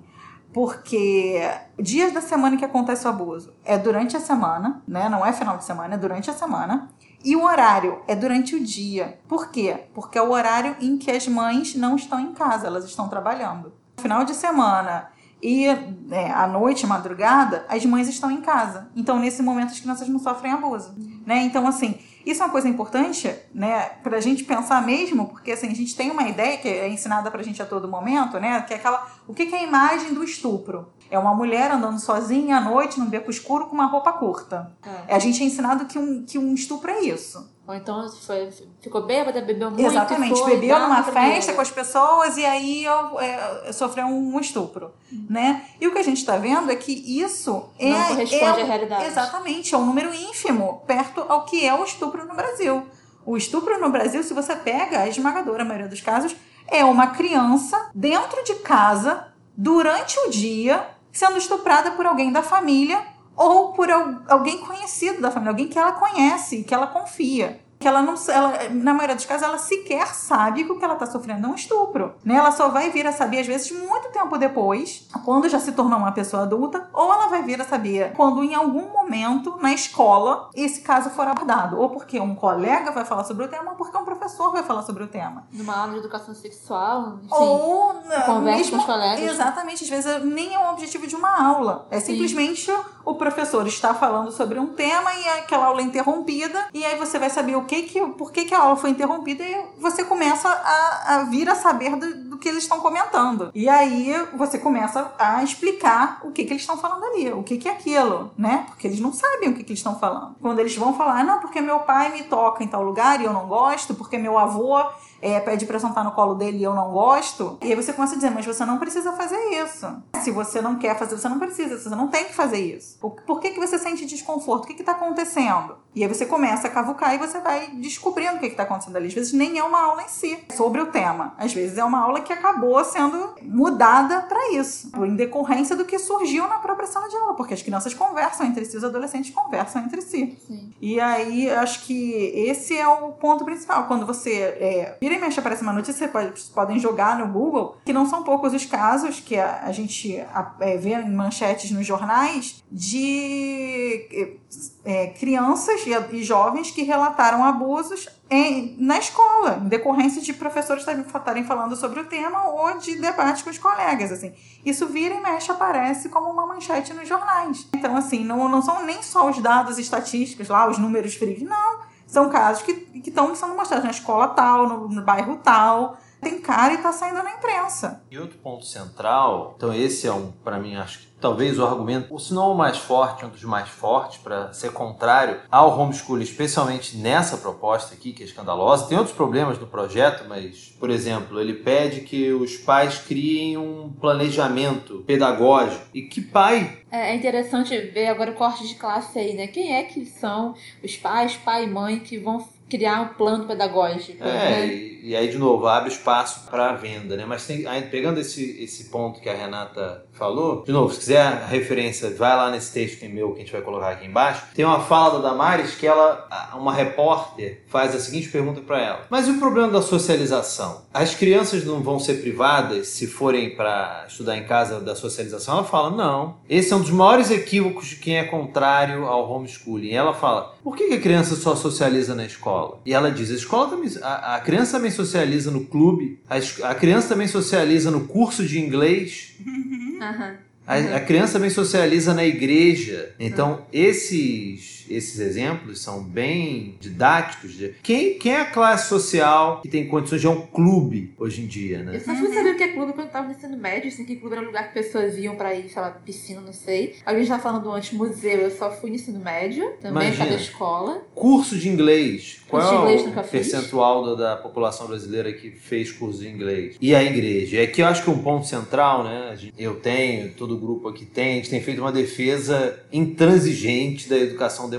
[0.51, 1.41] porque
[1.77, 5.07] dias da semana em que acontece o abuso é durante a semana, né?
[5.09, 6.89] Não é final de semana, é durante a semana.
[7.23, 9.19] E o horário é durante o dia.
[9.27, 9.85] Por quê?
[9.93, 13.73] Porque é o horário em que as mães não estão em casa, elas estão trabalhando.
[13.97, 15.09] Final de semana
[15.41, 15.65] e
[16.11, 18.89] é, à noite, madrugada, as mães estão em casa.
[18.95, 20.93] Então, nesse momento, as crianças não sofrem abuso.
[21.25, 21.43] Né?
[21.43, 21.97] Então, assim,
[22.29, 25.95] isso é uma coisa importante, né, para a gente pensar mesmo, porque assim, a gente
[25.95, 28.77] tem uma ideia que é ensinada para a gente a todo momento, né, que é
[28.77, 29.07] aquela.
[29.27, 30.87] O que é a imagem do estupro?
[31.11, 34.71] É uma mulher andando sozinha à noite num beco escuro com uma roupa curta.
[35.07, 35.15] É.
[35.15, 37.49] A gente é ensinado que um, que um estupro é isso.
[37.69, 38.49] Ou então foi,
[38.81, 39.85] ficou bêbada, bebeu muito.
[39.85, 44.91] Exatamente, foi, bebeu numa festa com as pessoas e aí eu, é, sofreu um estupro.
[45.13, 45.27] Hum.
[45.29, 45.63] Né?
[45.79, 47.91] E o que a gente está vendo é que isso é.
[47.91, 49.05] Não corresponde é, à realidade.
[49.05, 52.87] Exatamente, é um número ínfimo perto ao que é o estupro no Brasil.
[53.23, 56.35] O estupro no Brasil, se você pega a esmagadora maioria dos casos,
[56.67, 63.05] é uma criança dentro de casa, durante o dia, sendo estuprada por alguém da família
[63.39, 63.89] ou por
[64.27, 68.69] alguém conhecido da família, alguém que ela conhece, que ela confia que ela não, ela,
[68.71, 71.55] na maioria dos casos, ela sequer sabe que o que ela está sofrendo é um
[71.55, 72.35] estupro, né?
[72.35, 75.97] Ela só vai vir a saber, às vezes, muito tempo depois, quando já se tornou
[75.97, 80.49] uma pessoa adulta, ou ela vai vir a saber quando, em algum momento, na escola,
[80.53, 83.97] esse caso for abordado, ou porque um colega vai falar sobre o tema, ou porque
[83.97, 85.47] um professor vai falar sobre o tema.
[85.51, 87.93] Numa aula de educação sexual, enfim, ou
[88.25, 89.31] conversa mesmo, com os colegas.
[89.31, 92.77] Exatamente, às vezes nem é o objetivo de uma aula, é simplesmente Sim.
[93.05, 97.17] o professor está falando sobre um tema e aquela aula é interrompida, e aí você
[97.17, 100.49] vai saber o que que, por que, que a aula foi interrompida e você começa
[100.49, 103.51] a, a vir a saber do, do, que eles estão comentando.
[103.53, 107.57] E aí você começa a explicar o que, que eles estão falando ali, o que,
[107.57, 108.65] que é aquilo, né?
[108.67, 110.35] Porque eles não sabem o que, que eles estão falando.
[110.41, 113.33] Quando eles vão falar, não, porque meu pai me toca em tal lugar e eu
[113.33, 114.83] não gosto, porque meu avô
[115.21, 117.57] é, pede pra sentar no colo dele e eu não gosto.
[117.61, 119.87] E aí você começa a dizer, mas você não precisa fazer isso.
[120.23, 122.97] Se você não quer fazer, você não precisa, você não tem que fazer isso.
[122.99, 124.63] Por que, que você sente desconforto?
[124.63, 125.75] O que está acontecendo?
[125.95, 129.07] E aí você começa a cavucar e você vai descobrindo o que está acontecendo ali.
[129.07, 131.33] Às vezes nem é uma aula em si sobre o tema.
[131.37, 135.97] Às vezes é uma aula que acabou sendo mudada para isso, em decorrência do que
[135.97, 139.83] surgiu na própria sala de aula, porque as crianças conversam entre si, os adolescentes conversam
[139.83, 140.37] entre si.
[140.45, 140.73] Sim.
[140.79, 143.87] E aí acho que esse é o ponto principal.
[143.87, 147.93] Quando você é, vira e mexe aparece uma notícia, vocês podem jogar no Google, que
[147.93, 150.15] não são poucos os casos que a, a gente
[150.59, 154.38] é, vê em manchetes nos jornais de
[154.83, 160.85] é, crianças e, e, jovens que relataram abusos em, na escola, em decorrência de professores
[160.87, 164.11] estarem falando sobre o tema ou de debate com os colegas.
[164.11, 164.33] Assim.
[164.65, 167.67] Isso vira e mexe, aparece como uma manchete nos jornais.
[167.73, 171.79] Então, assim, não, não são nem só os dados estatísticos lá, os números frios, não.
[172.07, 176.73] São casos que estão sendo mostrados na escola tal, no, no bairro tal tem cara
[176.73, 178.03] e está saindo na imprensa.
[178.11, 182.07] E outro ponto central, então esse é um, para mim, acho que talvez o argumento,
[182.09, 186.23] ou se não o mais forte, um dos mais fortes para ser contrário ao homeschooling,
[186.23, 188.87] especialmente nessa proposta aqui, que é escandalosa.
[188.87, 193.91] Tem outros problemas no projeto, mas, por exemplo, ele pede que os pais criem um
[193.99, 195.85] planejamento pedagógico.
[195.93, 199.47] E que pai é, é interessante ver agora o corte de classe aí, né?
[199.47, 204.23] Quem é que são os pais, pai e mãe que vão criar um plano pedagógico.
[204.23, 204.67] É, né?
[204.67, 207.25] e, e, aí, de novo, abre espaço para a venda, né?
[207.25, 211.21] Mas tem, aí, pegando esse, esse ponto que a Renata falou, de novo, se quiser
[211.21, 214.05] a referência, vai lá nesse texto que é meu, que a gente vai colocar aqui
[214.05, 214.43] embaixo.
[214.53, 219.07] Tem uma fala da Damares que ela, uma repórter, faz a seguinte pergunta para ela:
[219.09, 220.83] Mas e o problema da socialização?
[220.93, 225.55] As crianças não vão ser privadas se forem para estudar em casa da socialização?
[225.55, 226.37] Ela fala: Não.
[226.47, 229.91] Esse é um dos maiores equívocos de quem é contrário ao homeschooling.
[229.91, 232.79] Ela fala: Por que a criança só socializa na escola?
[232.85, 236.75] E ela diz: a escola também, a, a criança também socializa no clube, a, a,
[236.75, 239.33] criança também socializa no curso de inglês.
[239.43, 240.48] Uhum.
[240.69, 243.11] A, a, criança também socializa na igreja.
[243.19, 247.53] Então, esses, esses exemplos são bem didáticos.
[247.53, 251.41] De quem, quem é a classe social que tem condições de a um clube hoje
[251.41, 251.95] em dia, né?
[251.95, 254.05] Eu só fui saber o que é clube quando eu tava no ensino médio, assim,
[254.05, 256.95] que clube era um lugar que pessoas iam pra ir, sei lá, piscina, não sei.
[257.05, 261.01] Alguém já falando antes, museu, eu só fui no ensino médio, também cada escola.
[261.13, 262.41] Curso de inglês.
[262.47, 266.75] Qual é o percentual da, da, população brasileira que fez curso de inglês?
[266.81, 267.61] E a igreja?
[267.61, 269.37] É que eu acho que um ponto central, né?
[269.57, 274.69] Eu tenho, todo grupo aqui tem, a gente tem feito uma defesa intransigente da educação
[274.69, 274.78] democrática.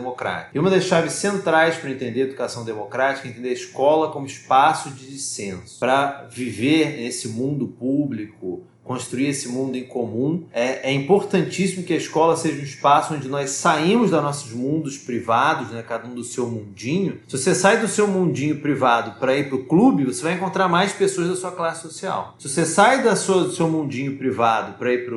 [0.53, 4.27] E uma das chaves centrais para entender a educação democrática é entender a escola como
[4.27, 5.79] espaço de dissenso.
[5.79, 10.43] Para viver nesse mundo público, construir esse mundo em comum.
[10.53, 14.99] É, é, importantíssimo que a escola seja um espaço onde nós saímos dos nossos mundos
[14.99, 17.21] privados, né, cada um do seu mundinho.
[17.29, 20.67] Se você sai do seu mundinho privado para ir para o clube, você vai encontrar
[20.67, 22.35] mais pessoas da sua classe social.
[22.37, 25.09] Se você sai da sua, do seu mundinho privado para ir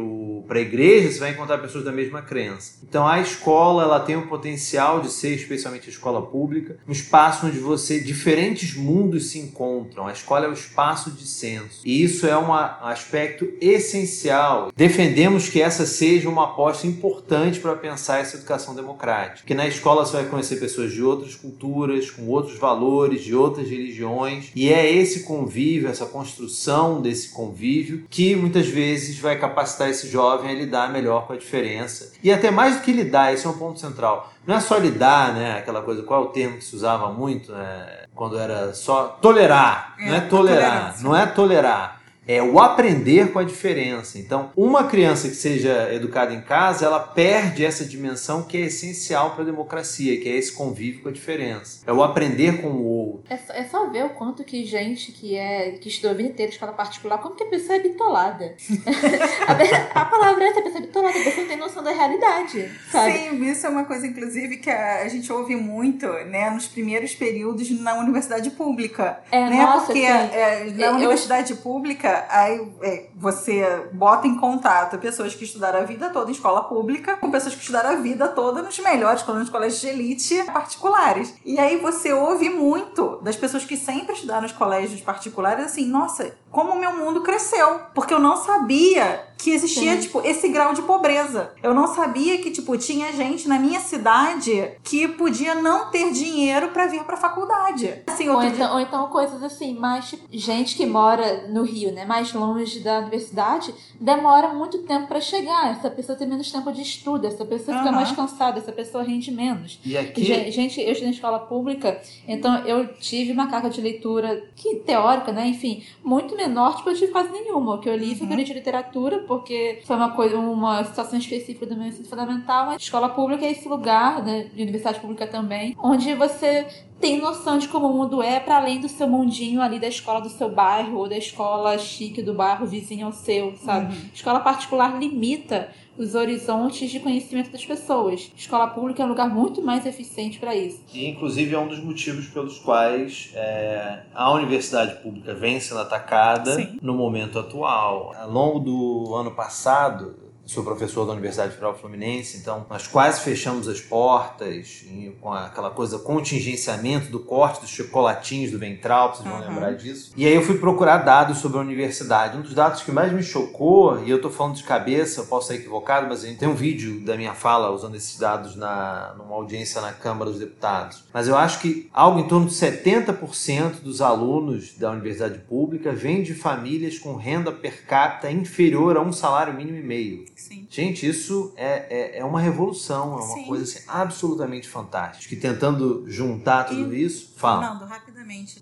[0.47, 2.77] para a igreja, você vai encontrar pessoas da mesma crença.
[2.87, 7.47] Então a escola ela tem o potencial de ser, especialmente a escola pública, um espaço
[7.47, 10.05] onde você diferentes mundos se encontram.
[10.05, 11.81] A escola é o espaço de senso.
[11.83, 14.71] E isso é um aspecto essencial.
[14.75, 19.45] Defendemos que essa seja uma aposta importante para pensar essa educação democrática.
[19.45, 23.69] Que na escola você vai conhecer pessoas de outras culturas, com outros valores, de outras
[23.69, 30.07] religiões, e é esse convívio, essa construção desse convívio que muitas vezes vai capacitar esse
[30.07, 32.11] jovem a lidar melhor com a diferença.
[32.23, 34.31] E até mais do que lidar, esse é um ponto central.
[34.45, 35.57] Não é só lidar, né?
[35.57, 38.03] Aquela coisa, qual é o termo que se usava muito, né?
[38.13, 39.95] Quando era só tolerar.
[39.97, 44.17] É, não é tolerar, não é tolerar é o aprender com a diferença.
[44.17, 49.31] Então, uma criança que seja educada em casa, ela perde essa dimensão que é essencial
[49.31, 51.81] para a democracia, que é esse convívio com a diferença.
[51.85, 53.23] É o aprender com o outro.
[53.29, 56.29] É só, é só ver o quanto que gente que é que estudou a vida
[56.29, 58.55] inteira escola particular, como que a pessoa é bitolada.
[59.47, 61.91] a, a, palavra é essa, a pessoa é bitolada, a pessoa não tem noção da
[61.91, 63.13] realidade, sabe?
[63.13, 67.13] Sim, isso é uma coisa, inclusive, que a, a gente ouve muito, né, nos primeiros
[67.13, 69.19] períodos na universidade pública.
[69.31, 69.57] É, né?
[69.57, 75.43] nossa, Porque é, na eu, universidade pública aí é, você bota em contato pessoas que
[75.43, 78.77] estudaram a vida toda em escola pública com pessoas que estudaram a vida toda nos
[78.79, 81.33] melhores nos colégios de elite particulares.
[81.45, 86.35] E aí você ouve muito das pessoas que sempre estudaram nos colégios particulares assim, nossa,
[86.53, 87.79] como o meu mundo cresceu.
[87.93, 89.99] Porque eu não sabia que existia, Sim.
[89.99, 91.51] tipo, esse grau de pobreza.
[91.61, 96.69] Eu não sabia que, tipo, tinha gente na minha cidade que podia não ter dinheiro
[96.69, 98.03] para vir pra faculdade.
[98.07, 98.71] Assim, ou, então, dia...
[98.71, 102.99] ou então coisas assim, mas tipo, gente que mora no Rio, né, mais longe da
[102.99, 105.71] universidade, demora muito tempo para chegar.
[105.71, 107.83] Essa pessoa tem menos tempo de estudo, essa pessoa uhum.
[107.83, 109.77] fica mais cansada, essa pessoa rende menos.
[109.83, 110.23] E aqui...
[110.23, 115.33] Gente, eu estudei na escola pública, então eu tive uma carga de leitura que teórica,
[115.33, 117.75] né, enfim, muito menor, tipo, eu tive quase nenhuma.
[117.75, 118.35] O que eu li foi uhum.
[118.35, 123.09] de literatura, porque foi uma coisa, uma situação específica do meu ensino fundamental, mas escola
[123.09, 126.67] pública é esse lugar, né, de universidade pública também, onde você
[126.99, 130.21] tem noção de como o mundo é para além do seu mundinho ali da escola
[130.21, 133.93] do seu bairro ou da escola chique do bairro vizinho ao seu, sabe?
[133.93, 134.01] Uhum.
[134.13, 138.31] Escola particular limita os horizontes de conhecimento das pessoas.
[138.35, 140.81] Escola pública é um lugar muito mais eficiente para isso.
[140.93, 146.55] E, inclusive, é um dos motivos pelos quais é, a universidade pública vem sendo atacada
[146.55, 146.79] Sim.
[146.81, 148.13] no momento atual.
[148.15, 150.15] Ao longo do ano passado,
[150.45, 154.85] sou professor da Universidade Federal Fluminense, então nós quase fechamos as portas
[155.21, 159.47] com aquela coisa contingenciamento do corte dos chocolatinhos do ventral, vocês vão uhum.
[159.47, 160.11] lembrar disso.
[160.17, 162.37] E aí eu fui procurar dados sobre a universidade.
[162.37, 165.51] Um dos dados que mais me chocou, e eu estou falando de cabeça, eu posso
[165.51, 169.79] estar equivocado, mas tem um vídeo da minha fala usando esses dados na, numa audiência
[169.81, 171.05] na Câmara dos Deputados.
[171.13, 176.21] Mas eu acho que algo em torno de 70% dos alunos da universidade pública vêm
[176.21, 180.25] de famílias com renda per capita inferior a um salário mínimo e meio.
[180.35, 180.67] Sim.
[180.69, 183.45] Gente, isso é, é, é, uma revolução, é uma Sim.
[183.45, 185.27] coisa assim, absolutamente fantástica.
[185.27, 187.61] Que tentando juntar tudo e, isso, fala.
[187.61, 187.87] Fernando,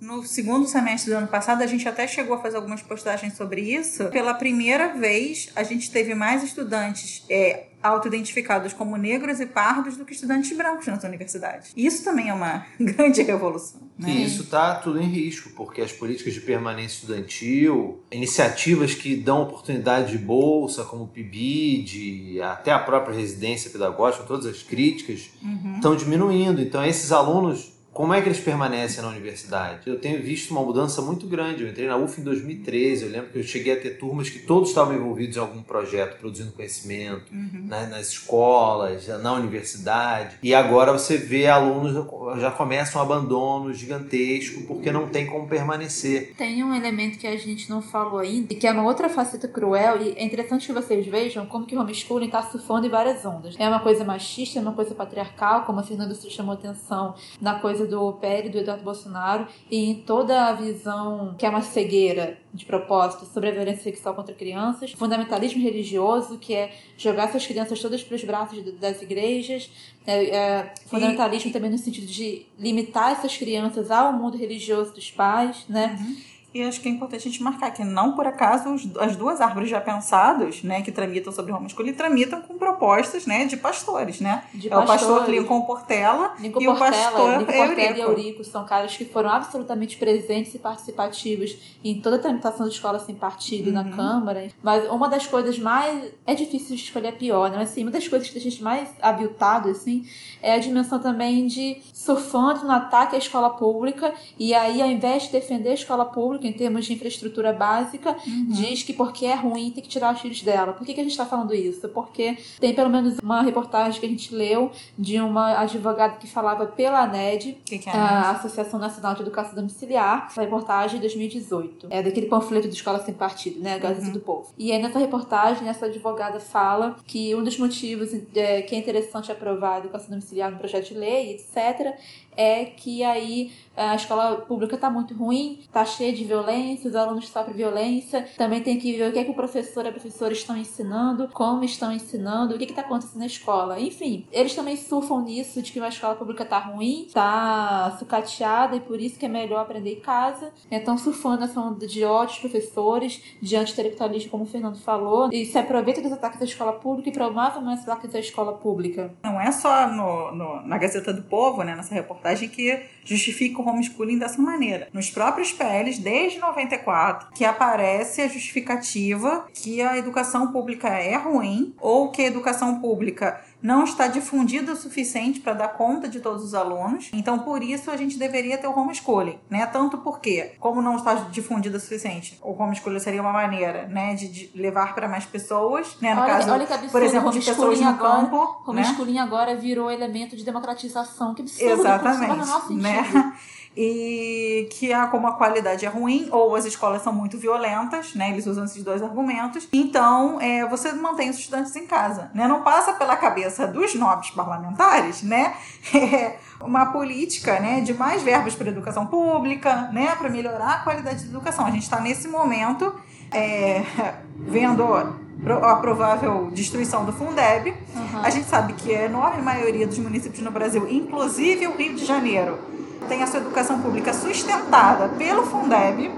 [0.01, 3.61] No segundo semestre do ano passado, a gente até chegou a fazer algumas postagens sobre
[3.61, 4.05] isso.
[4.05, 10.05] Pela primeira vez, a gente teve mais estudantes é, autoidentificados como negros e pardos do
[10.05, 11.71] que estudantes brancos nas universidades.
[11.75, 13.81] Isso também é uma grande revolução.
[13.97, 14.09] Né?
[14.09, 19.43] E isso está tudo em risco, porque as políticas de permanência estudantil, iniciativas que dão
[19.43, 25.75] oportunidade de bolsa, como o PIBID, até a própria residência pedagógica, todas as críticas, uhum.
[25.75, 26.61] estão diminuindo.
[26.61, 29.81] Então, esses alunos como é que eles permanecem na universidade?
[29.85, 31.63] Eu tenho visto uma mudança muito grande.
[31.63, 33.05] Eu entrei na UF em 2013.
[33.05, 36.17] Eu lembro que eu cheguei a ter turmas que todos estavam envolvidos em algum projeto,
[36.17, 37.65] produzindo conhecimento, uhum.
[37.67, 40.37] né, nas escolas, na universidade.
[40.41, 41.93] E agora você vê alunos
[42.39, 46.33] já começam um abandono gigantesco porque não tem como permanecer.
[46.37, 49.47] Tem um elemento que a gente não falou ainda, e que é uma outra faceta
[49.47, 53.25] cruel, e é interessante que vocês vejam como que o homeschooling está surfando em várias
[53.25, 53.55] ondas.
[53.59, 57.80] É uma coisa machista, é uma coisa patriarcal, como a Fernanda chamou atenção na coisa
[57.87, 62.65] do PR do Eduardo Bolsonaro e em toda a visão que é uma cegueira de
[62.65, 68.03] propósito sobre a violência sexual contra crianças, fundamentalismo religioso, que é jogar essas crianças todas
[68.03, 69.69] para os braços das igrejas,
[70.05, 71.53] é, é, fundamentalismo e...
[71.53, 75.97] também no sentido de limitar essas crianças ao mundo religioso dos pais, né?
[75.99, 76.30] Uhum.
[76.53, 79.69] E acho que é importante a gente marcar que não por acaso as duas árvores
[79.69, 84.43] já pensadas, né, que tramitam sobre homeschooling, tramitam com propostas, né, de pastores, né?
[84.53, 85.01] De é pastores.
[85.01, 88.97] o pastor Lincoln Portela Lincoln e Portela, o pastor Lincoln Portela e Eurico são caras
[88.97, 93.73] que foram absolutamente presentes e participativos em toda a tramitação da escola sem partido uhum.
[93.73, 94.47] na Câmara.
[94.61, 97.57] Mas uma das coisas mais é difícil de escolher a pior, né?
[97.57, 100.05] Mas, assim, uma das coisas que a gente mais abiltado assim
[100.41, 105.23] é a dimensão também de surfando no ataque à escola pública e aí ao invés
[105.23, 108.47] de defender a escola pública em termos de infraestrutura básica, uhum.
[108.49, 110.73] diz que porque é ruim tem que tirar os filhos dela.
[110.73, 111.87] Por que, que a gente está falando isso?
[111.89, 116.65] Porque tem pelo menos uma reportagem que a gente leu de uma advogada que falava
[116.65, 121.87] pela ANED, que que é a Associação Nacional de Educação Domiciliar, essa reportagem de 2018.
[121.89, 123.79] É daquele panfleto de Escola Sem Partido, né?
[123.79, 124.13] Gazeta uhum.
[124.13, 124.53] do Povo.
[124.57, 129.31] E aí nessa reportagem, essa advogada fala que um dos motivos é, que é interessante
[129.31, 131.95] aprovar a educação domiciliar no projeto de lei, etc.,
[132.35, 137.27] é que aí a escola pública está muito ruim, está cheia de violência, os alunos
[137.29, 138.27] sofrem violência.
[138.37, 141.29] Também tem que ver o que é que o professor e a professora estão ensinando,
[141.29, 143.79] como estão ensinando, o que está acontecendo na escola.
[143.79, 148.81] Enfim, eles também surfam nisso de que uma escola pública está ruim, está sucateada e
[148.81, 150.51] por isso que é melhor aprender em casa.
[150.69, 155.57] Estão surfando essa onda de ódios professores, de anti-intelectualismo, como o Fernando falou, e se
[155.57, 159.13] aproveita dos ataques da escola pública e promove mais ataques da escola pública.
[159.23, 163.67] Não é só no, no, na Gazeta do Povo, né, nessa reportagem, que justifica o
[163.67, 164.87] homeschooling dessa maneira.
[164.93, 171.73] Nos próprios PLs, desde 94, que aparece a justificativa que a educação pública é ruim
[171.79, 176.43] ou que a educação pública não está difundida o suficiente para dar conta de todos
[176.43, 177.09] os alunos.
[177.13, 179.65] Então, por isso, a gente deveria ter o homeschooling, né?
[179.65, 184.27] Tanto porque, como não está difundida o suficiente, o homeschooling seria uma maneira, né, de,
[184.27, 186.13] de levar para mais pessoas, né?
[186.13, 188.63] No olha, caso, olha que absurdo, por exemplo, de pessoas no agora, campo.
[188.67, 189.21] Homeschooling né?
[189.21, 191.33] agora virou elemento de democratização.
[191.33, 193.33] Que absurdo, Exatamente, né?
[193.75, 198.31] e que a, como a qualidade é ruim ou as escolas são muito violentas, né?
[198.31, 199.67] Eles usam esses dois argumentos.
[199.71, 202.47] Então, é, você mantém os estudantes em casa, né?
[202.47, 205.55] Não passa pela cabeça dos nobres parlamentares, né?
[206.11, 211.23] É, uma política, né, de mais verbas para educação pública, né, para melhorar a qualidade
[211.23, 211.65] da educação.
[211.65, 212.93] A gente está nesse momento
[213.31, 213.83] é,
[214.37, 217.69] vendo a provável destruição do Fundeb.
[217.69, 218.21] Uhum.
[218.21, 222.05] A gente sabe que a enorme maioria dos municípios no Brasil, inclusive o Rio de
[222.05, 222.59] Janeiro,
[223.07, 226.11] tem a sua educação pública sustentada pelo Fundeb.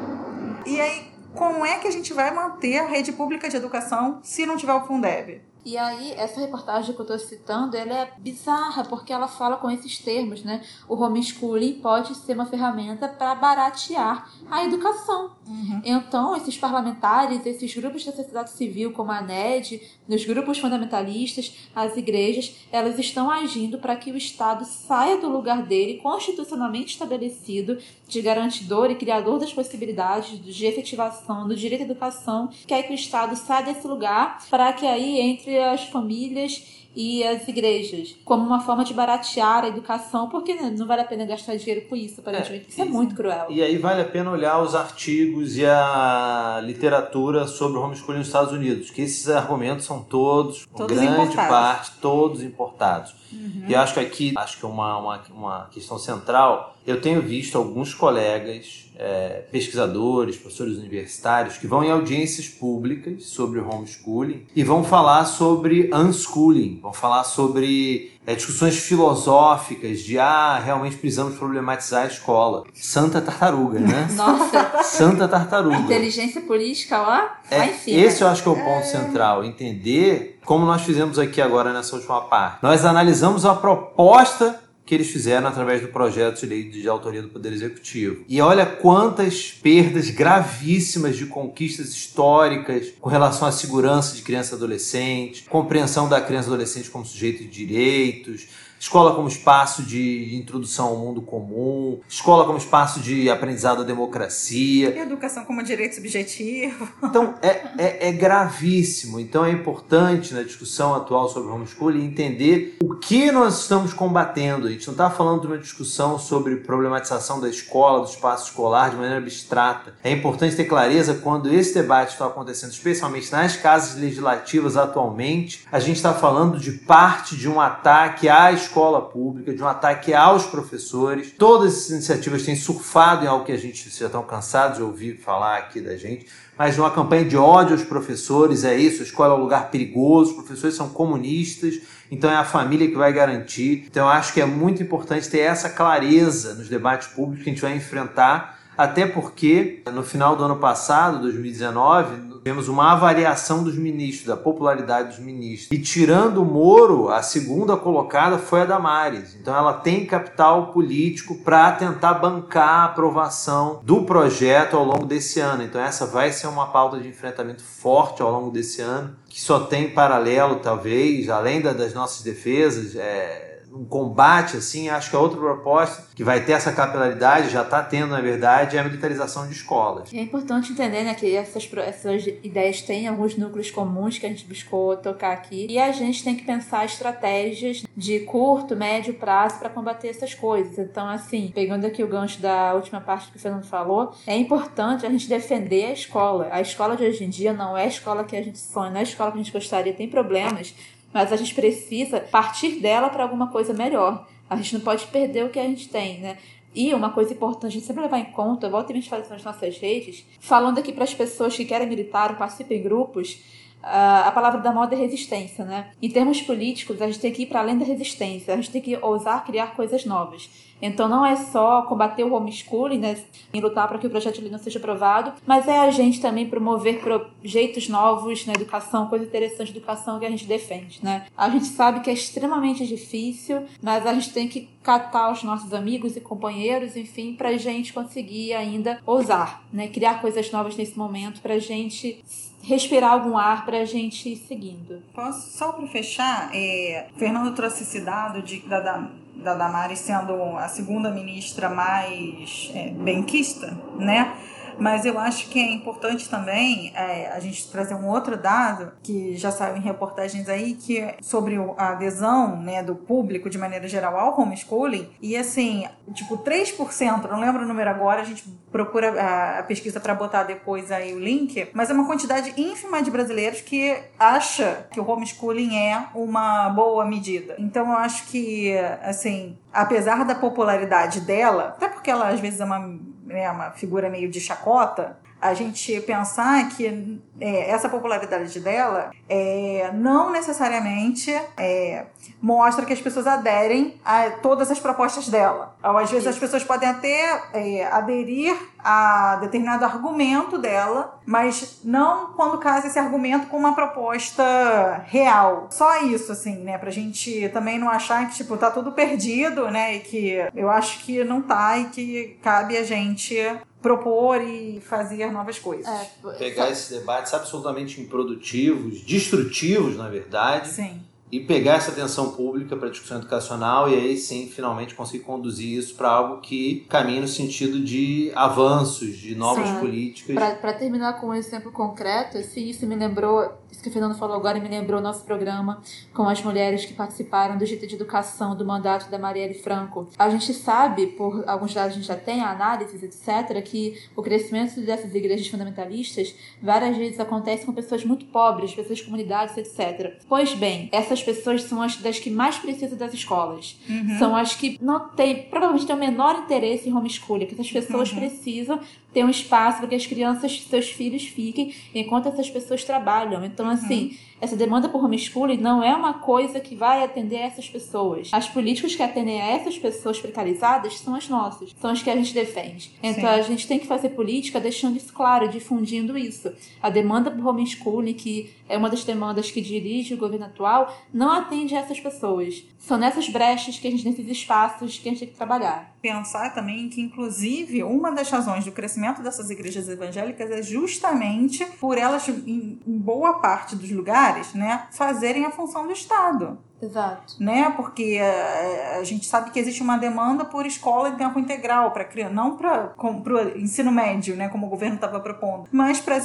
[0.66, 4.46] E aí, como é que a gente vai manter a rede pública de educação se
[4.46, 5.42] não tiver o Fundeb?
[5.66, 9.72] E aí, essa reportagem que eu estou citando, ela é bizarra, porque ela fala com
[9.72, 10.62] esses termos, né?
[10.90, 15.32] O homeschooling pode ser uma ferramenta para baratear a educação.
[15.48, 15.82] Uhum.
[15.86, 21.96] Então, esses parlamentares, esses grupos da sociedade civil, como a NED, os grupos fundamentalistas, as
[21.96, 28.22] igrejas, elas estão agindo para que o Estado saia do lugar dele, constitucionalmente estabelecido, de
[28.22, 33.36] garantidor e criador das possibilidades de efetivação do direito à educação, quer que o Estado
[33.36, 38.60] saia desse lugar para que aí entre entre as famílias e as igrejas, como uma
[38.60, 42.22] forma de baratear a educação, porque né, não vale a pena gastar dinheiro com isso,
[42.22, 42.66] aparentemente.
[42.68, 43.48] É, isso é muito cruel.
[43.50, 48.28] E aí vale a pena olhar os artigos e a literatura sobre o homeschooling nos
[48.28, 51.50] Estados Unidos, que esses argumentos são todos, todos grande importados.
[51.50, 53.16] parte, todos importados.
[53.32, 53.66] Uhum.
[53.68, 57.94] E acho que aqui, acho que uma, uma, uma questão central, eu tenho visto alguns
[57.94, 65.26] colegas, é, pesquisadores, professores universitários, que vão em audiências públicas sobre homeschooling e vão falar
[65.26, 72.64] sobre unschooling, vão falar sobre é, discussões filosóficas de ah, realmente precisamos problematizar a escola.
[72.74, 74.08] Santa tartaruga, né?
[74.16, 74.84] Nossa!
[74.84, 75.78] Santa tartaruga.
[75.78, 77.54] Inteligência política, ó.
[77.54, 78.84] É, esse eu acho que é o ponto é...
[78.84, 79.44] central.
[79.44, 82.60] Entender como nós fizemos aqui agora nessa última parte.
[82.62, 87.30] Nós analisamos a proposta que eles fizeram através do projeto de lei de autoria do
[87.30, 88.26] Poder Executivo.
[88.28, 94.58] E olha quantas perdas gravíssimas de conquistas históricas com relação à segurança de criança e
[94.58, 98.48] adolescente, compreensão da criança e adolescente como sujeito de direitos,
[98.84, 104.90] escola como espaço de introdução ao mundo comum, escola como espaço de aprendizado à democracia.
[104.94, 106.90] E educação como direito subjetivo.
[107.14, 109.20] Então, é, é, é gravíssimo.
[109.20, 114.66] Então, é importante na discussão atual sobre homeschooling entender o que nós estamos combatendo.
[114.66, 118.90] A gente não está falando de uma discussão sobre problematização da escola, do espaço escolar
[118.90, 119.94] de maneira abstrata.
[120.04, 125.80] É importante ter clareza quando esse debate está acontecendo, especialmente nas casas legislativas atualmente, a
[125.80, 130.16] gente está falando de parte de um ataque à escola escola pública, de um ataque
[130.16, 131.32] aos professores.
[131.38, 135.18] Todas essas iniciativas têm surfado em algo que a gente já está cansado de ouvir
[135.18, 136.26] falar aqui da gente,
[136.58, 140.32] mas uma campanha de ódio aos professores, é isso, a escola é um lugar perigoso,
[140.32, 143.86] os professores são comunistas, então é a família que vai garantir.
[143.88, 147.54] Então eu acho que é muito importante ter essa clareza nos debates públicos que a
[147.54, 153.78] gente vai enfrentar, até porque no final do ano passado, 2019, tivemos uma avaliação dos
[153.78, 155.72] ministros, da popularidade dos ministros.
[155.72, 159.34] E tirando o Moro, a segunda colocada foi a Damares.
[159.36, 165.40] Então ela tem capital político para tentar bancar a aprovação do projeto ao longo desse
[165.40, 165.64] ano.
[165.64, 169.62] Então essa vai ser uma pauta de enfrentamento forte ao longo desse ano, que só
[169.62, 172.96] tem paralelo, talvez, além das nossas defesas.
[172.98, 177.50] É um combate, assim, acho que a é outra proposta que vai ter essa capilaridade,
[177.50, 180.14] já está tendo, na verdade, é a militarização de escolas.
[180.14, 184.46] É importante entender né, que essas, essas ideias têm alguns núcleos comuns que a gente
[184.46, 189.70] buscou tocar aqui, e a gente tem que pensar estratégias de curto, médio prazo para
[189.70, 190.78] combater essas coisas.
[190.78, 195.06] Então, assim, pegando aqui o gancho da última parte que o Fernando falou, é importante
[195.06, 196.48] a gente defender a escola.
[196.52, 198.98] A escola de hoje em dia não é a escola que a gente sonha, não
[198.98, 200.76] é a escola que a gente gostaria, tem problemas,
[201.14, 204.28] mas a gente precisa partir dela para alguma coisa melhor.
[204.50, 206.38] A gente não pode perder o que a gente tem, né?
[206.76, 209.44] E uma coisa importante, a gente sempre levar em conta, volta e meia fazer nas
[209.44, 213.44] nossas redes, falando aqui para as pessoas que querem militar ou participem em grupos,
[213.84, 215.92] a palavra da moda é resistência, né?
[216.02, 218.82] Em termos políticos, a gente tem que ir para além da resistência, a gente tem
[218.82, 220.50] que ousar criar coisas novas.
[220.84, 223.18] Então não é só combater o homeschooling, né,
[223.54, 226.20] e lutar para que o projeto de lei não seja aprovado, mas é a gente
[226.20, 227.02] também promover
[227.42, 231.26] jeitos novos na educação, coisa interessante de educação que a gente defende, né?
[231.38, 235.74] A gente sabe que é extremamente difícil, mas a gente tem que catar os nossos
[235.74, 239.88] amigos e companheiros, enfim, para a gente conseguir ainda ousar, né?
[239.88, 242.22] Criar coisas novas nesse momento para a gente
[242.64, 245.02] respirar algum ar para a gente ir seguindo.
[245.14, 250.58] Posso, só para fechar, é, Fernando trouxe esse dado de, da, da, da Damares sendo
[250.58, 254.34] a segunda ministra mais é, benquista, né?
[254.80, 259.36] Mas eu acho que é importante também é, a gente trazer um outro dado que
[259.36, 263.88] já saiu em reportagens aí, que é sobre a adesão né, do público de maneira
[263.88, 265.10] geral ao homeschooling.
[265.22, 270.16] E assim, tipo, 3%, não lembro o número agora, a gente procura a, pesquisa para
[270.16, 275.00] botar depois aí o link, mas é uma quantidade ínfima de brasileiros que acha que
[275.00, 277.56] o homeschooling é uma boa medida.
[277.60, 282.66] Então eu acho que, assim, apesar da popularidade dela, até porque ela às vezes é
[282.66, 282.80] uma
[283.26, 289.92] né, uma figura meio de chacota, a gente pensar que é, essa popularidade dela é,
[289.94, 292.06] não necessariamente é,
[292.42, 295.76] mostra que as pessoas aderem a todas as propostas dela.
[295.84, 302.34] Ou, às vezes as pessoas podem até é, aderir a determinado argumento dela, mas não
[302.34, 305.68] quando casa esse argumento com uma proposta real.
[305.70, 306.78] Só isso, assim, né?
[306.78, 309.96] Pra gente também não achar que, tipo, tá tudo perdido, né?
[309.96, 313.36] E que eu acho que não tá e que cabe a gente
[313.84, 315.86] propor e fazer novas coisas.
[315.86, 316.10] É,
[316.40, 320.70] Pegar esses debates absolutamente improdutivos, destrutivos, na verdade.
[320.70, 321.00] Sim
[321.34, 325.80] e pegar essa atenção pública para a discussão educacional e aí sim, finalmente conseguir conduzir
[325.80, 329.80] isso para algo que caminhe no sentido de avanços, de novas Sim.
[329.80, 330.36] políticas.
[330.36, 334.36] Para terminar com um exemplo concreto, assim, isso me lembrou, isso que o Fernando falou
[334.36, 335.82] agora me lembrou o nosso programa
[336.14, 340.08] com as mulheres que participaram do GT de Educação do mandato da Marielle Franco.
[340.20, 344.80] A gente sabe, por alguns dados a gente já tem, análises, etc., que o crescimento
[344.82, 350.20] dessas igrejas fundamentalistas várias vezes acontece com pessoas muito pobres, pessoas de comunidades, etc.
[350.30, 353.76] Pois bem, essas pessoas são as das que mais precisam das escolas.
[354.20, 358.12] São as que não têm, provavelmente têm o menor interesse em homeschooling, que essas pessoas
[358.12, 358.80] precisam
[359.14, 363.46] ter um espaço para que as crianças, seus filhos fiquem enquanto essas pessoas trabalham.
[363.46, 367.70] Então, assim, essa demanda por homeschooling não é uma coisa que vai atender a essas
[367.70, 368.30] pessoas.
[368.34, 372.16] As políticas que atendem a essas pessoas precarizadas são as nossas, são as que a
[372.16, 372.92] gente defende.
[373.02, 373.40] Então, Sim.
[373.40, 376.52] a gente tem que fazer política deixando isso claro, difundindo isso.
[376.82, 381.32] A demanda por homeschooling, que é uma das demandas que dirige o governo atual, não
[381.32, 382.66] atende a essas pessoas.
[382.78, 385.93] São nessas brechas que a gente, nesses espaços que a gente tem que trabalhar.
[386.04, 391.98] Pensar também que, inclusive, uma das razões do crescimento dessas igrejas evangélicas é justamente por
[391.98, 396.58] elas, em boa parte dos lugares, né, fazerem a função do Estado.
[396.86, 397.36] Exato.
[397.40, 397.72] né?
[397.76, 402.04] Porque eh, a gente sabe que existe uma demanda por escola em tempo integral para
[402.06, 406.16] criança, não para o ensino médio, né, como o governo estava propondo, mas para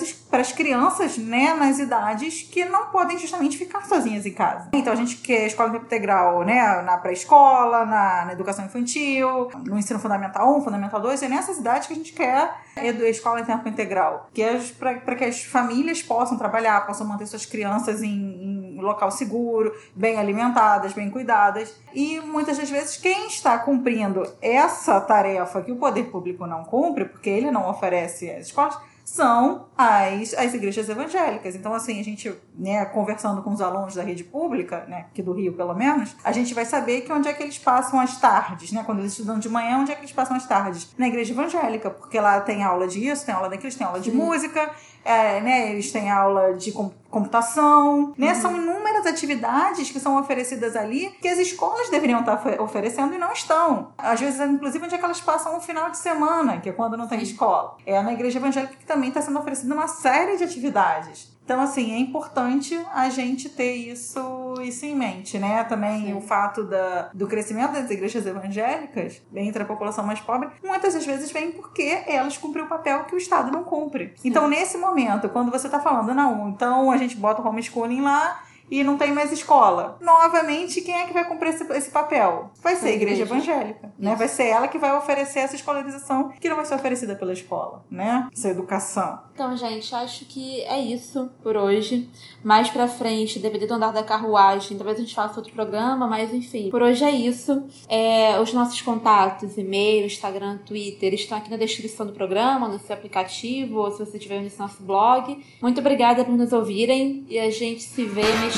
[0.40, 4.68] as crianças, né, nas idades que não podem justamente ficar sozinhas em casa.
[4.72, 9.48] Então a gente quer escola em tempo integral, né, na pré-escola, na, na educação infantil,
[9.66, 13.40] no ensino fundamental 1, fundamental 2, é nessas idades que a gente quer edu- escola
[13.40, 18.02] em tempo integral, que é para que as famílias possam trabalhar, possam manter suas crianças
[18.02, 21.74] em, em local seguro, bem alimentadas, bem cuidadas.
[21.94, 27.04] E muitas das vezes quem está cumprindo essa tarefa que o poder público não cumpre,
[27.04, 28.78] porque ele não oferece às escolas,
[29.08, 31.56] são as, as igrejas evangélicas.
[31.56, 35.32] Então, assim, a gente, né, conversando com os alunos da rede pública, né, aqui do
[35.32, 38.70] Rio pelo menos, a gente vai saber que onde é que eles passam as tardes,
[38.70, 38.82] né?
[38.84, 40.94] Quando eles estudam de manhã, onde é que eles passam as tardes?
[40.98, 44.70] Na igreja evangélica, porque lá tem aula disso, tem aula daquilo, tem aula de música,
[45.08, 48.34] é, né, eles têm aula de com- computação, né?
[48.34, 53.18] São inúmeras atividades que são oferecidas ali que as escolas deveriam estar ofe- oferecendo e
[53.18, 53.92] não estão.
[53.96, 56.96] Às vezes, inclusive, onde é que elas passam o final de semana, que é quando
[56.96, 57.76] não tem escola.
[57.86, 61.36] É na igreja evangélica que também está sendo oferecida uma série de atividades.
[61.48, 64.20] Então, assim, é importante a gente ter isso,
[64.62, 65.64] isso em mente, né?
[65.64, 66.12] Também Sim.
[66.12, 71.06] o fato da, do crescimento das igrejas evangélicas entre a população mais pobre, muitas das
[71.06, 74.12] vezes vem porque elas cumprem o papel que o Estado não cumpre.
[74.22, 78.42] Então, nesse momento, quando você está falando, não, então a gente bota o homeschooling lá
[78.70, 79.98] e não tem mais escola.
[80.00, 82.50] Novamente, quem é que vai cumprir esse, esse papel?
[82.62, 83.34] Vai ser a igreja igreja.
[83.34, 84.14] evangélica, né?
[84.14, 87.84] Vai ser ela que vai oferecer essa escolarização que não vai ser oferecida pela escola,
[87.90, 88.28] né?
[88.32, 89.20] Essa educação.
[89.34, 92.08] Então, gente, acho que é isso por hoje.
[92.42, 96.32] Mais pra frente, dependendo do andar da carruagem, talvez a gente faça outro programa, mas
[96.32, 96.70] enfim.
[96.70, 97.62] Por hoje é isso.
[97.88, 102.94] É, os nossos contatos, e-mail, Instagram, Twitter, estão aqui na descrição do programa, no seu
[102.96, 105.44] aplicativo, ou se você estiver nesse nosso blog.
[105.62, 108.57] Muito obrigada por nos ouvirem e a gente se vê mês